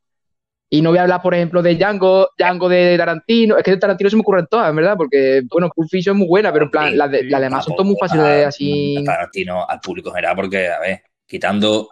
[0.68, 3.56] Y no voy a hablar, por ejemplo, de Django, Django de Tarantino.
[3.56, 6.18] Es que de Tarantino se me ocurren todas, en verdad, porque, bueno, Pulp Fiction es
[6.18, 9.04] muy buena, pero en plan, las, de, demás son todas muy fáciles de así.
[9.04, 11.88] Tarantino al público general, porque, a ver, quitando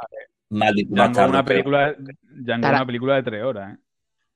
[0.51, 3.79] más Django, una película, Django una película de tres horas, ¿eh?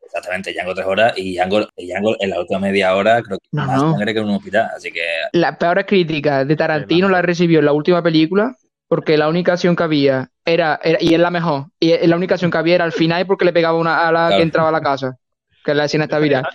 [0.07, 3.81] Exactamente, Django tres horas y Django, Django, en la última media hora creo que más
[3.81, 5.03] sangre que en un hospital, así que...
[5.33, 8.57] Las peores críticas de Tarantino las recibió en la última película
[8.89, 12.51] porque la única acción que había era, y es la mejor, y la única acción
[12.51, 14.81] que había era al final porque le pegaba una a la que entraba a la
[14.81, 15.17] casa.
[15.65, 16.47] Que la escena está viral.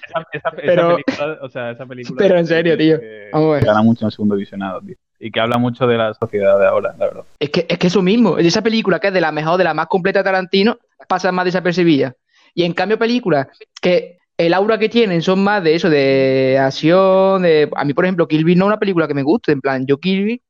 [0.56, 0.98] pero,
[1.42, 2.98] o sea, esa película pero en serio, tío.
[3.34, 3.66] Vamos a ver.
[3.66, 4.96] Gana mucho en segundo visionado, tío.
[5.20, 7.24] Y que habla mucho de la sociedad de ahora, la verdad.
[7.38, 9.74] Es que, es que eso mismo, esa película que es de la mejor, de la
[9.74, 10.78] más completa de Tarantino,
[11.10, 12.16] pasa más desapercibida.
[12.54, 13.48] Y en cambio, películas
[13.82, 17.70] que el aura que tienen son más de eso, de acción, de...
[17.76, 19.86] A mí, por ejemplo, Kill Bill no es una película que me guste, en plan,
[19.86, 20.42] yo Kill Bill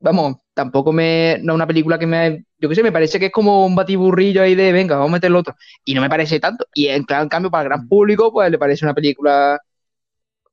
[0.00, 3.26] vamos, tampoco me, no es una película que me, yo qué sé, me parece que
[3.26, 5.54] es como un batiburrillo ahí de, venga, vamos a meterlo otro.
[5.84, 6.66] Y no me parece tanto.
[6.74, 9.58] Y en, en cambio, para el gran público, pues le parece una película,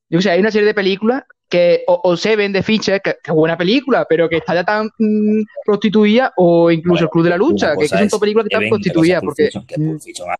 [0.10, 3.18] yo qué sé, hay una serie de películas que o, se Seven de Fincher, que,
[3.24, 7.30] es buena película, pero que está ya tan mm, prostituida, o incluso El Club de
[7.30, 9.50] la Lucha, que, son todas películas que están prostituidas, porque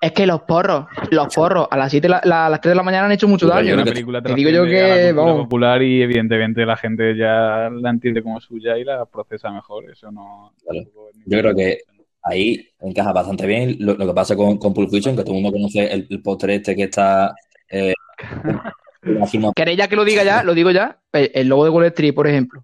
[0.02, 3.08] es que los porros, los porros, a las 7 la, las 3 de la mañana
[3.08, 3.84] han hecho mucho daño.
[3.84, 5.44] Te digo yo que, vamos.
[5.44, 10.12] popular y evidentemente la gente ya la entiende como suya y la procesa mejor, eso
[10.12, 10.54] no...
[11.26, 11.80] Yo creo que
[12.24, 15.58] ahí encaja bastante bien lo, que pasa con, con Pulp Fiction, que todo el mundo
[15.58, 17.36] conoce el, el póster este que está...
[17.70, 17.94] Eh,
[19.56, 20.44] ¿Queréis ya que lo diga ya?
[20.44, 21.00] Lo digo ya.
[21.12, 22.64] El, logo de Wall Street, por ejemplo.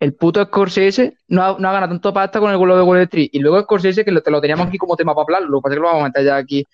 [0.00, 3.00] El puto Scorsese no ha, no ha ganado tanto pasta con el logo de Wall
[3.02, 3.30] Street.
[3.32, 5.62] Y luego Scorsese, que lo, te lo teníamos aquí como tema para hablar, lo que
[5.62, 6.64] pasa es que lo vamos a meter ya aquí.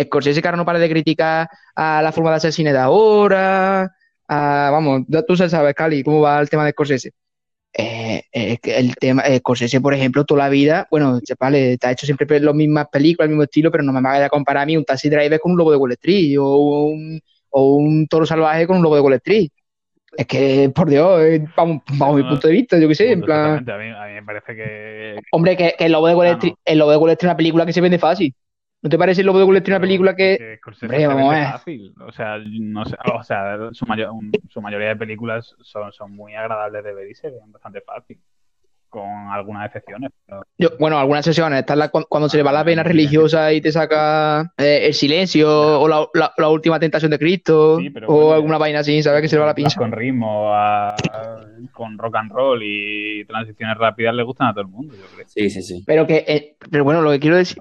[0.00, 3.90] Scorsese, que ahora no para de criticar a la forma de hacer cine de ahora.
[4.28, 7.12] vamos, tú sabes, Cali, cómo va el tema de Scorsese.
[7.76, 11.92] Eh, eh, el tema, eh, Scorsese, por ejemplo, toda la vida, bueno, vale, te ha
[11.92, 14.66] hecho siempre las mismas películas, el mismo estilo, pero no me vaya a comparar a
[14.66, 17.20] mí un Taxi Driver con un logo de Wall Street o un,
[17.56, 19.50] o un toro salvaje con un logo de Street.
[20.16, 21.20] Es que, por Dios,
[21.56, 23.68] vamos, vamos a mi punto de vista, yo qué sé, en plan.
[23.68, 25.20] A mí, a mí, me parece que.
[25.32, 27.80] Hombre, que, el logo de Wall Street, el logo de es una película que se
[27.80, 28.34] vende fácil.
[28.82, 30.58] ¿No te parece el logo de Street una película que.?
[30.82, 31.46] Hombre, vamos a ver.
[31.52, 31.94] Fácil.
[32.06, 34.10] O sea, no sé, o sea su, mayor,
[34.48, 38.18] su mayoría de películas son, son muy agradables de ver y se ven bastante fácil
[38.94, 40.12] con algunas excepciones.
[40.78, 41.58] bueno, algunas excepciones.
[41.58, 45.88] Está cuando se le va la pena religiosa y te saca eh, el silencio o
[45.88, 49.22] la, última tentación de Cristo o alguna vaina así, ¿sabes?
[49.22, 49.80] Que se le va la pinza.
[49.80, 50.48] Con ritmo,
[51.72, 55.26] con rock and roll y transiciones rápidas le gustan a todo el mundo, yo creo.
[55.26, 55.82] Sí, sí, sí.
[55.84, 57.58] Pero que, eh, pero bueno, lo que quiero decir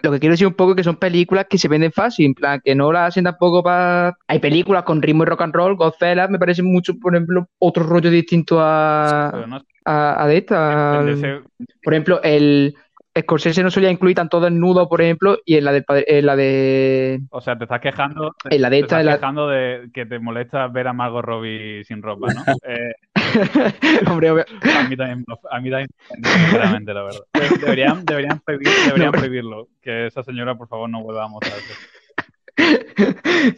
[0.00, 2.34] lo que quiero decir un poco es que son películas que se venden fácil, en
[2.34, 4.16] plan, que no las hacen tampoco para...
[4.28, 7.82] Hay películas con ritmo y rock and roll, Godzilla, me parece mucho, por ejemplo, otro
[7.82, 11.02] rollo distinto a, Pero no- a, a de esta.
[11.02, 11.44] de al-
[11.82, 12.74] Por ejemplo, el
[13.18, 17.20] Scorsese no solía incluir tanto desnudo, por ejemplo, y en la, padre- en la de...
[17.30, 19.90] o sea, te estás quejando, te, En la de te esta, estás la- quejando de
[19.92, 22.42] que te molesta ver a Margot Robbie sin ropa, ¿no?
[22.64, 22.92] Eh,
[24.08, 24.44] Hombre, obvio-
[24.78, 27.20] a mí también, a mí también, sinceramente, la verdad.
[27.32, 29.18] Pues Deberían, deberían, prohibir- deberían No.
[29.18, 29.68] prohibirlo.
[29.82, 31.74] Que esa señora, por favor, no vuelva a mostrarse.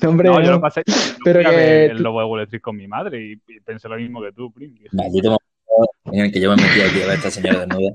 [0.03, 0.53] no, hombre, No, yo no.
[0.53, 0.83] lo pasé.
[0.87, 3.97] yo Pero que el lobo de Wall Street con mi madre y, y pensé lo
[3.97, 4.75] mismo que tú, Prim.
[4.93, 5.39] Maldito
[6.13, 7.93] en el que yo me metí aquí a ver a esta señora desnuda.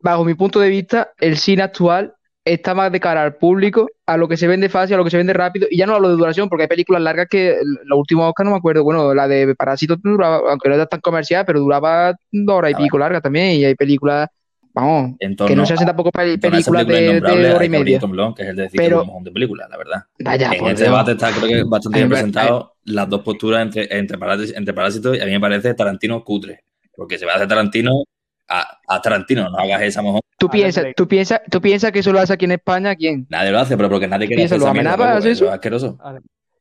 [0.00, 4.16] bajo mi punto de vista, el cine actual está más de cara al público, a
[4.16, 6.08] lo que se vende fácil, a lo que se vende rápido, y ya no hablo
[6.08, 9.28] de duración, porque hay películas largas que los últimos Oscar no me acuerdo, bueno, la
[9.28, 12.98] de Parásito duraba, aunque no era tan comercial, pero duraba dos horas y Ah, pico
[12.98, 14.28] larga también, y hay películas,
[14.74, 15.12] vamos,
[15.46, 18.00] que no se hacen tampoco películas película de, hora y media.
[18.00, 20.02] que es el de decir Pero- que un de película, la verdad.
[20.18, 20.78] Vaya, en este Dios.
[20.80, 25.16] debate está creo que bastante bien presentado las dos posturas entre, entre, Parás- entre Parásitos
[25.16, 26.64] y a mí me parece Tarantino cutre.
[26.94, 28.04] Porque se va a hacer Tarantino
[28.48, 30.20] a, a Tarantino, no hagas esa mojón.
[30.38, 33.26] Tú piensas, tú piensas, tú piensas que eso lo hace aquí en España, ¿quién?
[33.30, 35.44] Nadie lo hace, pero porque nadie quiere hacer Piénsalo, esa mierda, ¿Amenábar loco, hace eso
[35.44, 35.46] eso?
[35.46, 35.98] es asqueroso.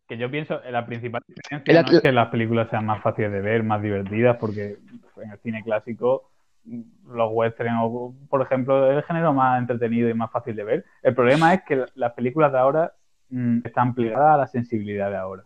[0.07, 2.85] Que yo pienso, eh, la principal diferencia El no atl- es que las películas sean
[2.85, 4.77] más fáciles de ver, más divertidas, porque
[5.23, 6.29] en el cine clásico
[6.65, 6.81] mm,
[7.13, 10.85] los western o, por ejemplo, es el género más entretenido y más fácil de ver.
[11.01, 12.93] El problema es que las películas de ahora
[13.29, 15.43] mm, están plegadas a la sensibilidad de ahora.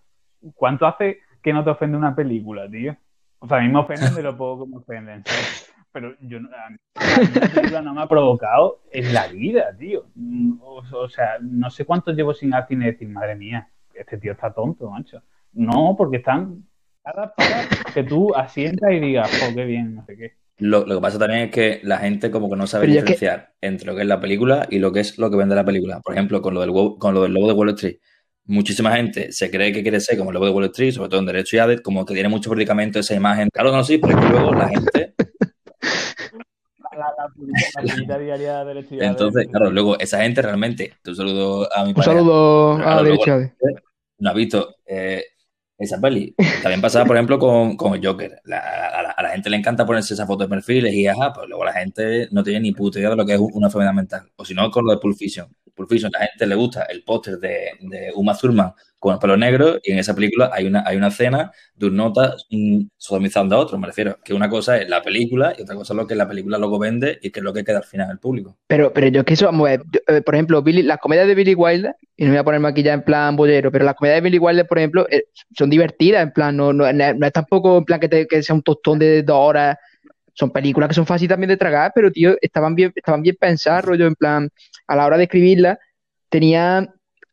[0.53, 2.95] ¿Cuánto hace que no te ofende una película, tío?
[3.39, 5.71] O sea, a mí me ofenden de lo poco que me ofenden, ¿sabes?
[5.91, 10.05] Pero yo no, a mí una película no me ha provocado en la vida, tío.
[10.15, 13.35] Mm, O, o sea, no sé cuánto llevo sin ir al cine y decir, madre
[13.35, 15.21] mía, este tío está tonto, macho.
[15.53, 16.65] No, porque están
[17.03, 20.33] cada para que tú asientas y digas, oh, qué bien, no sé qué.
[20.57, 23.05] Lo, lo que pasa también es que la gente como que no sabe Pero ya
[23.05, 25.55] que- diferenciar entre lo que es la película y lo que es lo que vende
[25.55, 26.01] la película.
[26.01, 27.97] Por ejemplo, con lo del, con lo del lobo de Wall Street.
[28.47, 31.19] Muchísima gente se cree que quiere ser como el lobo de Wall Street, sobre todo
[31.19, 33.49] en Derecho y Adet, como que tiene mucho predicamento esa imagen.
[33.51, 35.13] Claro que no, sí, pero es que luego la gente
[36.91, 40.93] La, la, la, la puñita diaria de derecho y Entonces, claro, luego esa gente realmente,
[41.05, 43.53] un saludo a mi Un pareja, saludo Claro, a la luego- derecha.
[44.19, 45.23] no ha visto eh,
[45.77, 46.33] esa peli.
[46.61, 48.39] También pasaba, por ejemplo, con, con el Joker.
[48.45, 51.33] La- a, la, a la gente le encanta ponerse esa foto de perfiles y ajá,
[51.33, 53.93] pues luego la gente no tiene ni puta idea de lo que es una enfermedad
[53.93, 54.29] mental.
[54.37, 55.47] O si no, con lo de Pulp Fiction.
[55.75, 59.37] Pulp Fiction, la gente le gusta el póster de, de Uma Thurman con el pelo
[59.37, 63.55] negro y en esa película hay una, hay una escena de un nota mm, sodomizando
[63.55, 64.17] a otro, me refiero.
[64.23, 66.79] Que una cosa es la película y otra cosa es lo que la película luego
[66.79, 68.57] vende y que es lo que queda al final al público.
[68.67, 69.79] Pero, pero yo es que eso, eh,
[70.25, 72.93] por ejemplo, Billy, las comedias de Billy Wilder, y no voy a ponerme aquí ya
[72.93, 76.31] en plan bollero, pero las comedias de Billy Wilder, por ejemplo, eh, son divertidas, en
[76.31, 79.21] plan, no, no, no es tampoco en plan que, te- que sea un tostón de
[79.21, 79.77] dos horas.
[80.35, 83.85] Son películas que son fáciles también de tragar, pero tío, estaban bien, estaban bien pensadas,
[83.85, 84.49] rollo, en plan,
[84.87, 85.79] a la hora de escribirlas,
[86.29, 86.89] tenían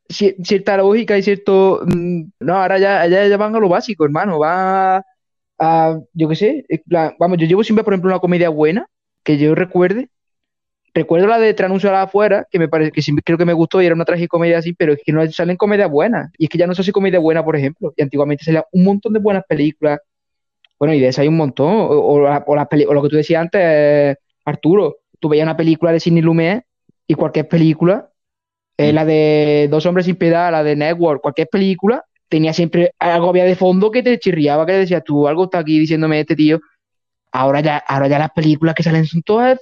[0.09, 1.83] ci- cierta lógica y cierto.
[1.87, 4.39] mm, no, ahora ya, ya, ya van a lo básico, hermano.
[4.41, 5.05] Va
[5.59, 8.87] a, yo qué sé, plan, vamos, yo llevo siempre, por ejemplo, una comedia buena,
[9.25, 10.11] que yo recuerde.
[10.95, 13.55] Recuerdo la de Tranuncio a la afuera, que me parece que sí, creo que me
[13.55, 16.31] gustó y era una tragicomedia así, pero es que no salen comedias buenas.
[16.37, 17.95] Y es que ya no se hace comedia buena, por ejemplo.
[17.97, 20.01] Y antiguamente salían un montón de buenas películas.
[20.83, 21.69] Bueno, y de esas hay un montón.
[21.77, 24.97] O, o la- o las peli- o lo que tú decías antes, eh, Arturo.
[25.21, 26.65] Tú veías una película de Sidney Lumet
[27.07, 28.11] y cualquier película,
[28.77, 28.95] eh, Mm.
[28.97, 33.45] la de Dos hombres sin piedad, la de Network, cualquier película, tenía siempre algo había
[33.45, 36.59] de fondo que te chirriaba, que decías tú, algo está aquí diciéndome este tío.
[37.31, 39.61] Ahora ya, ahora ya las películas que salen son todas,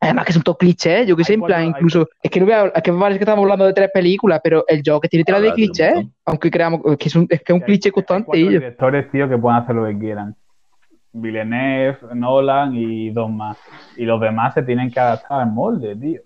[0.00, 2.38] además que son todos clichés, yo qué sé, Hay en plan, hay incluso, es que
[2.40, 4.82] no voy a- es que me parece que estamos hablando de tres películas, pero el
[4.84, 6.12] Joker tiene tela de un montón.
[6.26, 8.40] aunque creamos, es que es un, es que es un Hay- cliché hay constante cuatro
[8.40, 8.50] ello.
[8.50, 10.36] directores, tío, que pueden hacer lo que quieran.
[11.12, 13.58] Villeneuve, Nolan y dos más.
[13.96, 16.20] Y los demás se tienen que adaptar al molde, tío.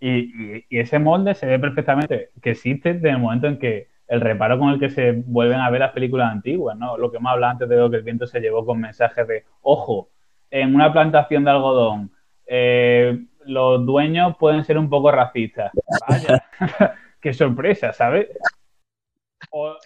[0.00, 0.10] Y,
[0.56, 4.20] y- y ese molde se ve perfectamente que existe desde el momento en que el
[4.20, 6.96] reparo con el que se vuelven a ver las películas antiguas, ¿no?
[6.96, 9.44] Lo que hemos hablado antes de lo que el viento se llevó con mensajes de,
[9.62, 10.08] ojo,
[10.50, 12.10] en una plantación de algodón,
[12.48, 15.70] eh, los dueños pueden ser un poco racistas.
[16.08, 16.44] Vaya,
[17.20, 18.28] qué sorpresa, ¿sabes?
[19.50, 19.76] O-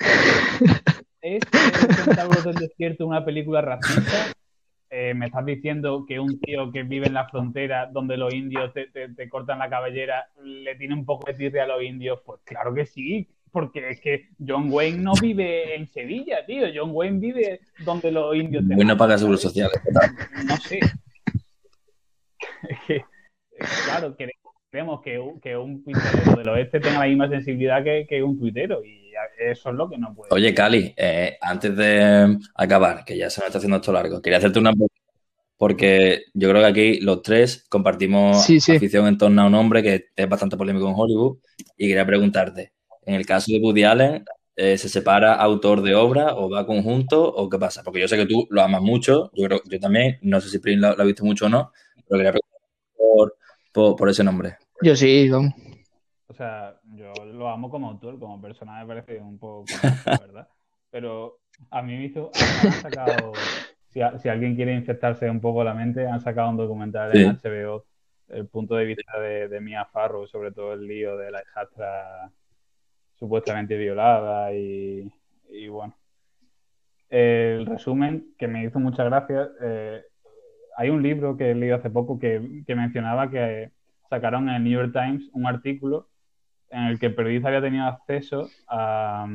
[1.21, 4.33] ¿Es el del Desierto una película racista?
[4.91, 8.73] Eh, ¿Me estás diciendo que un tío que vive en la frontera donde los indios
[8.75, 12.21] te, te- te cortan la cabellera le tiene un poco de tirria a los indios?
[12.27, 16.67] Pues claro que sí, porque es que John Wayne no vive en Sevilla, tío.
[16.75, 19.81] John Wayne vive donde los indios te Muy no matan, paga seguros sociales.
[20.45, 20.81] No sé.
[23.85, 24.33] Claro, quere-
[24.71, 28.39] queremos que un, que un tuitero del oeste tenga la misma sensibilidad que, que un
[28.39, 30.33] tuitero y a- eso es lo que no puede.
[30.35, 34.39] Oye, Cali, eh, antes de acabar, que ya se me está haciendo esto largo, quería
[34.39, 34.95] hacerte una pregunta.
[35.57, 38.73] porque yo creo que aquí los tres compartimos Sí, sí.
[38.77, 41.39] afición en torno a un hombre que es bastante polémico en Hollywood
[41.77, 42.73] y quería preguntarte,
[43.07, 44.25] en el caso de Woody Allen,
[44.57, 47.83] eh, ¿se separa autor de obra o va conjunto o qué pasa?
[47.85, 50.59] Porque yo sé que tú lo amas mucho, yo creo yo también, no sé si
[50.59, 51.73] Prin lo, lo ha visto mucho o no,
[52.09, 52.61] pero quería preguntar
[52.97, 53.37] por,
[53.73, 54.57] por, por ese nombre.
[54.83, 55.53] Yo sí, vamos.
[56.29, 59.67] O sea, yo lo amo como autor, como persona me parece un poco,
[60.19, 60.49] verdad.
[60.91, 62.31] Pero a mí me hizo,
[62.65, 66.57] han sacado, si, a- si alguien quiere infectarse un poco la mente, han sacado un
[66.57, 67.85] documental en HBO,
[68.29, 72.33] el punto de vista de, de Mia Farrow, sobre todo el lío de la hijastra
[73.19, 75.13] supuestamente violada y,
[75.51, 75.95] y bueno.
[77.11, 80.03] El resumen que me hizo muchas gracias, eh,
[80.77, 83.71] hay un libro que he leído hace poco que, que mencionaba que
[84.09, 86.09] sacaron en el New York Times un artículo
[86.71, 89.27] en el que Perdiz había tenido acceso a,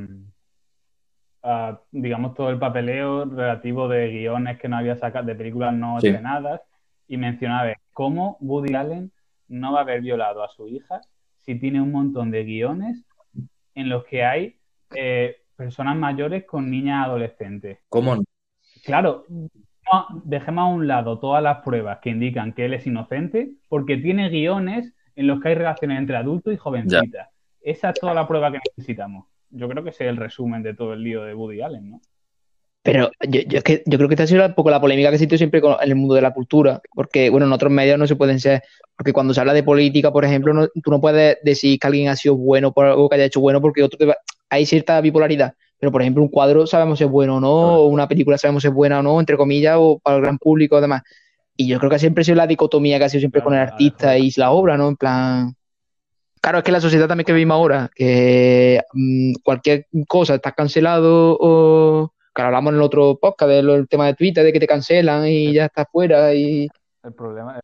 [1.43, 5.99] a, digamos, todo el papeleo relativo de guiones que no había sacado, de películas no
[6.01, 6.07] Sí.
[6.07, 6.61] estrenadas,
[7.07, 9.11] y mencionaba cómo Woody Allen
[9.47, 11.01] no va a haber violado a su hija
[11.41, 13.05] si tiene un montón de guiones
[13.75, 14.59] en los que hay
[14.95, 17.79] eh, personas mayores con niñas adolescentes.
[17.87, 18.23] ¿Cómo no?
[18.83, 19.25] Claro,
[20.23, 24.29] dejemos a un lado todas las pruebas que indican que él es inocente, porque tiene
[24.29, 27.29] guiones en los que hay relaciones entre adultos y jovencitas.
[27.61, 29.25] Esa es toda la prueba que necesitamos.
[29.49, 32.01] Yo creo que ese es el resumen de todo el lío de Woody Allen, ¿no?
[32.83, 35.09] Pero yo, yo, es que, yo creo que esta ha sido un poco la polémica
[35.09, 37.99] que existe siempre con- en el mundo de la cultura, porque, bueno, en otros medios
[37.99, 38.61] no se pueden ser,
[38.95, 42.07] porque cuando se habla de política, por ejemplo, no- tú no puedes decir que alguien
[42.07, 44.17] ha sido bueno por algo que haya hecho bueno, porque otro te va-
[44.49, 45.53] hay cierta bipolaridad.
[45.79, 48.63] Pero, por ejemplo, un cuadro sabemos si es bueno o no, o una película sabemos
[48.63, 51.03] si es buena o no, entre comillas, o para el gran público, además.
[51.55, 53.53] Y yo creo que siempre ha sido la dicotomía que ha sido siempre Claro, con
[53.55, 54.19] el artista claro.
[54.23, 54.87] y la obra, ¿no?
[54.89, 55.55] En plan.
[56.41, 61.37] Claro, es que la sociedad también que vivimos ahora, que mm, cualquier cosa está cancelado
[61.39, 62.13] o.
[62.33, 65.53] Claro, hablamos en el otro podcast del tema de Twitter, de que te cancelan y
[65.53, 66.67] ya estás fuera y,
[67.03, 67.61] El problema es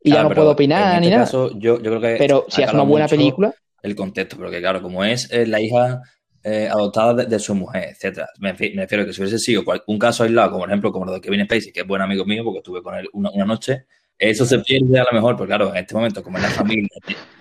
[0.00, 1.24] y ya no puedo opinar ni este nada.
[1.24, 4.82] caso, yo, yo creo que Pero si hace una buena película, el contexto, porque claro,
[4.82, 6.00] como es eh, la hija
[6.42, 8.28] eh, adoptada de, su mujer, etcétera.
[8.38, 10.92] Me, refi- me refiero a que si hubiese sido un caso aislado, como por ejemplo
[10.92, 13.30] como lo de Kevin Spacey, que es buen amigo mío porque estuve con él una,
[13.44, 13.86] noche,
[14.18, 16.88] eso se pierde a lo mejor, porque claro, en este momento, como es la familia,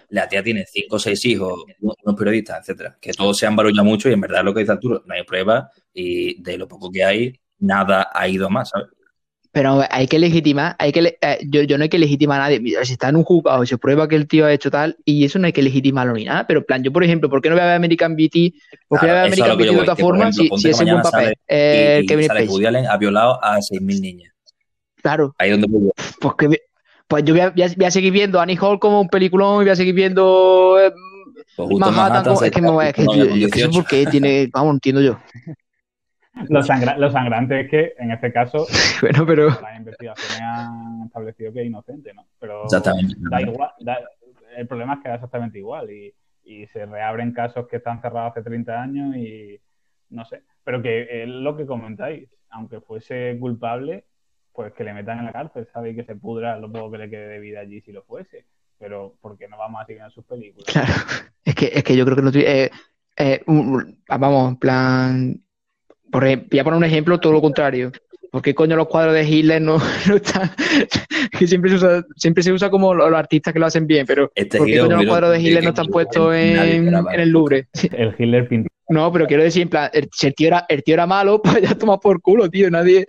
[0.09, 3.85] la tía tiene cinco o seis hijos, unos periodistas, etcétera, que todos se han barullado
[3.85, 6.91] mucho y en verdad lo que dice Arturo, no hay pruebas y de lo poco
[6.91, 8.87] que hay, nada ha ido más, ¿sabes?
[9.57, 12.43] Pero hay que legitimar, hay que le- eh, yo, yo no hay que legitimar a
[12.43, 12.59] nadie.
[12.59, 15.25] Mira, si está en un juzgado se prueba que el tío ha hecho tal, y
[15.25, 16.45] eso no hay que legitimarlo ni nada.
[16.45, 18.53] Pero en plan, yo, por ejemplo, ¿por qué no voy a ver American BT?
[18.87, 20.63] ¿Por qué no voy a ver Claro, es American BT de otra forma si, si
[20.63, 21.11] que ese buen papel?
[21.25, 22.47] sale Eh, y, Kevin Spacey.
[22.49, 24.31] Woody Allen ha violado a 6.000 niñas.
[25.01, 25.33] Claro.
[25.39, 25.91] Ahí es donde voy.
[26.21, 26.59] Pues, que,
[27.07, 29.55] pues yo voy a, voy a- voy a seguir viendo Annie Hall como un peliculón
[29.61, 30.93] y voy a seguir viendo eh,
[31.55, 32.89] Pues Manhattan como- se es que me voy a...
[32.89, 33.71] Es que, yo- yo sé 18.
[33.71, 34.49] por qué tiene...
[34.53, 35.17] Vamos, entiendo yo.
[36.49, 38.65] Lo, sangra- lo sangrante es que en este caso
[39.01, 39.47] Bueno, pero...
[39.49, 42.25] las investigaciones han establecido que es inocente, ¿no?
[42.39, 43.15] Pero Exactamente.
[43.19, 43.99] da igual, da-
[44.55, 48.31] el problema es que da exactamente igual y, y se reabren casos que están cerrados
[48.31, 49.59] hace 30 años y
[50.09, 54.05] no sé, pero que es lo que comentáis, aunque fuese culpable,
[54.53, 55.93] pues que le metan en la cárcel, ¿sabes?
[55.93, 58.45] Y que se pudra lo poco que le quede de vida allí si lo fuese,
[58.79, 60.65] pero ¿por qué no vamos a seguir en sus películas?
[60.71, 60.93] Claro.
[61.43, 62.31] Es que, es que yo creo que no...
[62.33, 62.71] eh,
[63.17, 65.43] eh, un- vamos, en plan...
[66.11, 67.91] Por ejemplo, voy a poner un ejemplo, todo lo contrario.
[68.31, 70.51] ¿Por qué coño los cuadros de Hitler no, no están?
[71.37, 74.05] que siempre se usa, siempre se usa como los, los artistas que lo hacen bien,
[74.05, 77.67] pero Este ¿por qué coño los cuadros de Hitler no están puestos en, el Louvre?
[77.97, 78.69] El Hitler pintó.
[78.89, 81.41] No, pero quiero decir, en plan, el- si el tío era, el tío era malo,
[81.43, 82.69] pues ya toma por culo, tío.
[82.71, 83.05] Nadie.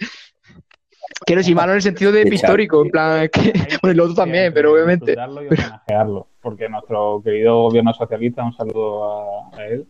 [1.24, 3.52] Quiero decir malo en el sentido de histórico, en plan, que.
[3.82, 5.06] Bueno, el otro también, pero obviamente.
[5.12, 9.04] Disfrutarlo y homenajearlo, porque nuestro querido gobierno socialista, un saludo
[9.52, 9.86] a, a él,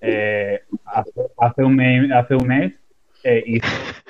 [0.00, 0.60] eh,
[1.36, 3.66] hace, un mes, hace un eh, hizo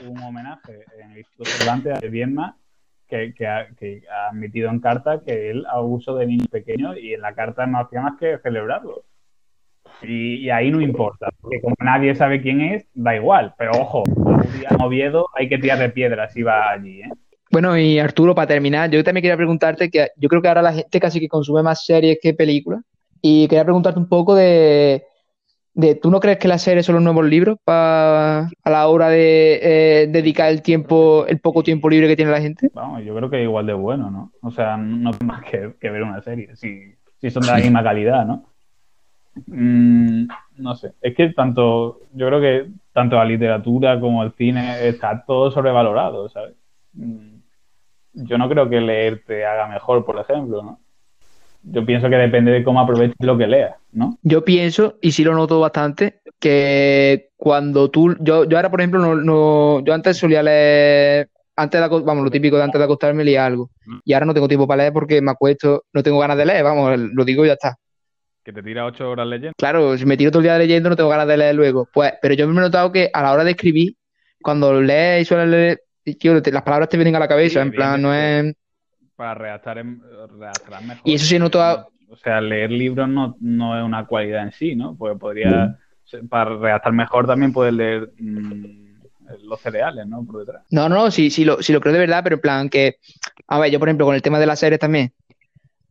[0.09, 2.57] un homenaje en el Instituto Cervantes a Viedma
[3.09, 7.35] que, ha, que admitido en carta que él abuso de niños pequeños y en la
[7.35, 9.05] carta no hacía más que celebrarlo.
[10.03, 13.55] Y, ahí no importa, porque como nadie sabe quién es, da igual.
[13.59, 14.03] Pero ojo,
[14.68, 17.11] a un Oviedo hay que tirarle piedras si va allí, ¿eh?
[17.53, 20.72] Bueno, y Arturo, para terminar, yo también quería preguntarte que yo creo que ahora la
[20.72, 22.80] gente casi que consume más series que películas.
[23.20, 25.05] Y quería preguntarte un poco de.
[25.75, 29.09] De ¿Tú no crees que las series son los nuevos libros para a la hora
[29.09, 32.71] de eh, dedicar el tiempo, el poco tiempo libre que tiene la gente?
[32.75, 34.33] Vamos, yo creo que igual de bueno, ¿no?
[34.43, 37.59] O sea, no hay más que, que ver una serie, si, si son de la
[37.59, 38.45] misma calidad, ¿no?
[39.47, 44.89] Mm, no sé, es que tanto, yo creo que tanto la literatura como el cine
[44.89, 46.55] está todo sobrevalorado, ¿sabes?
[46.95, 47.37] Mm,
[48.14, 50.81] Yo no creo que leer te haga mejor, por ejemplo, ¿no?
[51.63, 54.19] Yo pienso que depende de cómo aproveches lo que leas, ¿no?
[54.23, 59.01] Yo pienso, y sí lo noto bastante, que cuando tú, yo, yo ahora por ejemplo,
[59.01, 61.29] no, no, yo antes solía leer
[61.61, 63.71] antes de, vamos, lo típico de antes de acostarme leía algo.
[63.85, 63.99] Mm.
[64.05, 66.65] Y ahora no tengo tiempo para leer porque me acuesto, no tengo ganas de leer,
[66.65, 67.77] vamos, lo digo y ya está.
[68.43, 69.53] Que te tira ocho horas leyendo.
[69.59, 71.87] Claro, si me tiro todo el día leyendo no tengo ganas de leer luego.
[71.93, 73.95] Pues, pero yo me he notado que a la hora de escribir,
[74.41, 75.83] cuando lees y sueles leer,
[76.51, 78.55] las palabras te vienen a la cabeza, en plan, no es...
[79.21, 81.03] Para redactar, mejor.
[81.05, 81.91] Y eso sí he notado...
[82.09, 84.97] O sea, leer libros no, no es una cualidad en sí, ¿no?
[84.97, 85.79] Porque podría...
[86.31, 88.11] Para redactar mejor también puedes leer...
[88.18, 88.89] Mm,
[89.43, 90.25] los cereales, ¿no?
[90.25, 90.64] Por detrás.
[90.71, 92.97] No, no, sí, sí lo, sí lo creo de verdad, pero en plan que,
[93.47, 95.12] a ver, yo por ejemplo con el tema de las series también,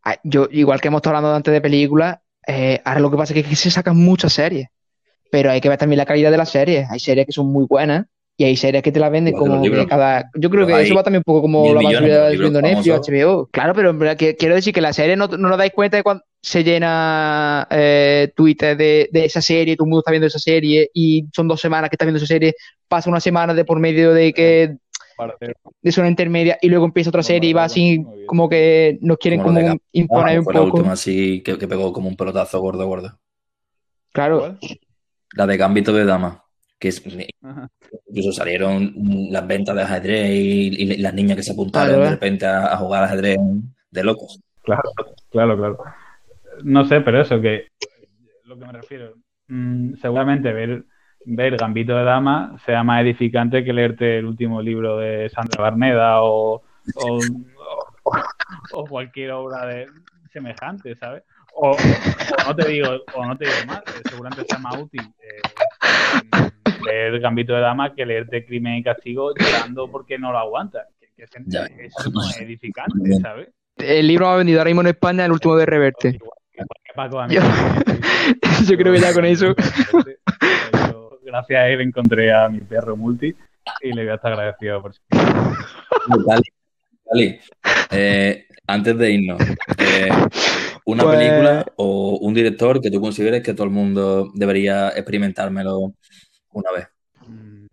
[0.03, 2.17] ah, yo igual que hemos estado hablando antes de películas,
[2.47, 4.69] eh, ahora lo que pasa es que se sacan muchas series,
[5.31, 6.89] pero hay que ver también la calidad de las series.
[6.89, 8.07] Hay series que son muy buenas
[8.39, 10.31] y hay series que te las venden como cada.
[10.33, 13.49] Yo creo que eso va también un poco como la mayoría de Netflix, HBO.
[13.51, 16.63] Claro, pero quiero decir que la serie no, no nos dais cuenta de cuando se
[16.63, 21.25] llena eh, Twitter de, de, esa serie, todo el mundo está viendo esa serie y
[21.35, 22.55] son dos semanas que está viendo esa serie,
[22.87, 24.77] pasa una semana de por medio de que
[25.81, 29.41] de zona intermedia y luego empieza otra serie y va así como que nos quieren
[29.41, 29.59] como,
[29.91, 30.53] imponer ah, un poco.
[30.53, 33.19] La última así que, que, pegó como un pelotazo gordo gordo.
[34.13, 34.57] Claro.
[35.33, 36.45] La de Gambito de Dama
[36.79, 37.03] que es,
[38.07, 38.93] incluso salieron
[39.29, 43.37] las ventas de ajedrez y, las niñas que se apuntaron de repente a, jugar ajedrez
[43.91, 44.39] de locos.
[44.63, 44.83] Claro,
[45.29, 45.77] claro, claro.
[46.63, 47.67] No sé, pero eso, que
[48.45, 49.13] lo que me refiero,
[49.47, 50.85] mm, seguramente ver,
[51.25, 56.21] ver Gambito de Dama sea más edificante que leerte el último libro de Sandra Barneda
[56.23, 56.63] o,
[58.73, 59.87] o, cualquier obra de
[60.31, 61.23] semejante, ¿sabes?
[61.53, 61.75] O,
[62.47, 66.49] no te digo, o no te digo más, seguramente sea más útil eh,
[66.85, 70.87] leer Gambito de Dama que leerte Crimen y Castigo llorando porque no lo aguanta.
[71.15, 73.49] Que, eso no es edificante, ¿sabes?
[73.75, 76.19] El libro ha vendido ahora mismo en España, el último de Reverte.
[78.67, 79.55] yo, creo que ya con eso.
[81.23, 83.35] gracias a él encontré a mi perro Multi
[83.81, 85.01] y le voy a estar agradecido por eso.
[87.05, 87.39] Dali,
[87.91, 89.41] eh, antes de irnos,
[89.77, 90.09] eh,
[90.85, 95.93] una pues película o un director que tú consideres que todo el mundo debería experimentármelo
[96.51, 96.87] una vez.
[97.27, 97.67] Mm.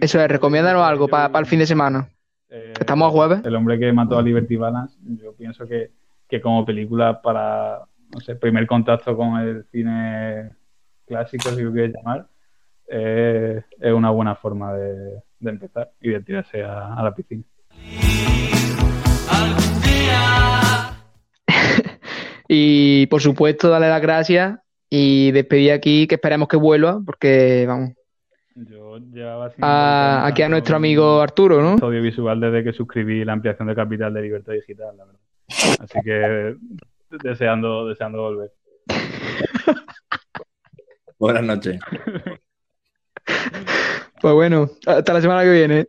[0.00, 2.08] Eso es, recomiéndanos algo para el fin de semana.
[2.48, 3.40] Eh, Estamos a jueves.
[3.44, 5.92] El hombre que mató a Liberty Balance, yo pienso que,
[6.40, 10.50] como película para, no sé, primer contacto con el cine
[11.06, 12.26] clásico, si lo quieres llamar,
[12.88, 17.44] eh, es una buena forma de, empezar y de tirarse a, la piscina.
[22.48, 24.58] y por supuesto, darle las gracias
[24.90, 27.92] y despedir aquí que esperemos que vuelva, porque vamos.
[28.56, 31.76] Yo llevaba a, aquí a nuestro amigo Arturo, ¿no?
[31.80, 35.20] Audiovisual desde que suscribí la ampliación de capital de Libertad Digital, la verdad.
[35.80, 36.56] Así que
[37.22, 38.52] deseando, deseando volver.
[41.18, 41.80] Buenas noches.
[44.20, 45.86] Pues bueno, hasta la semana que viene.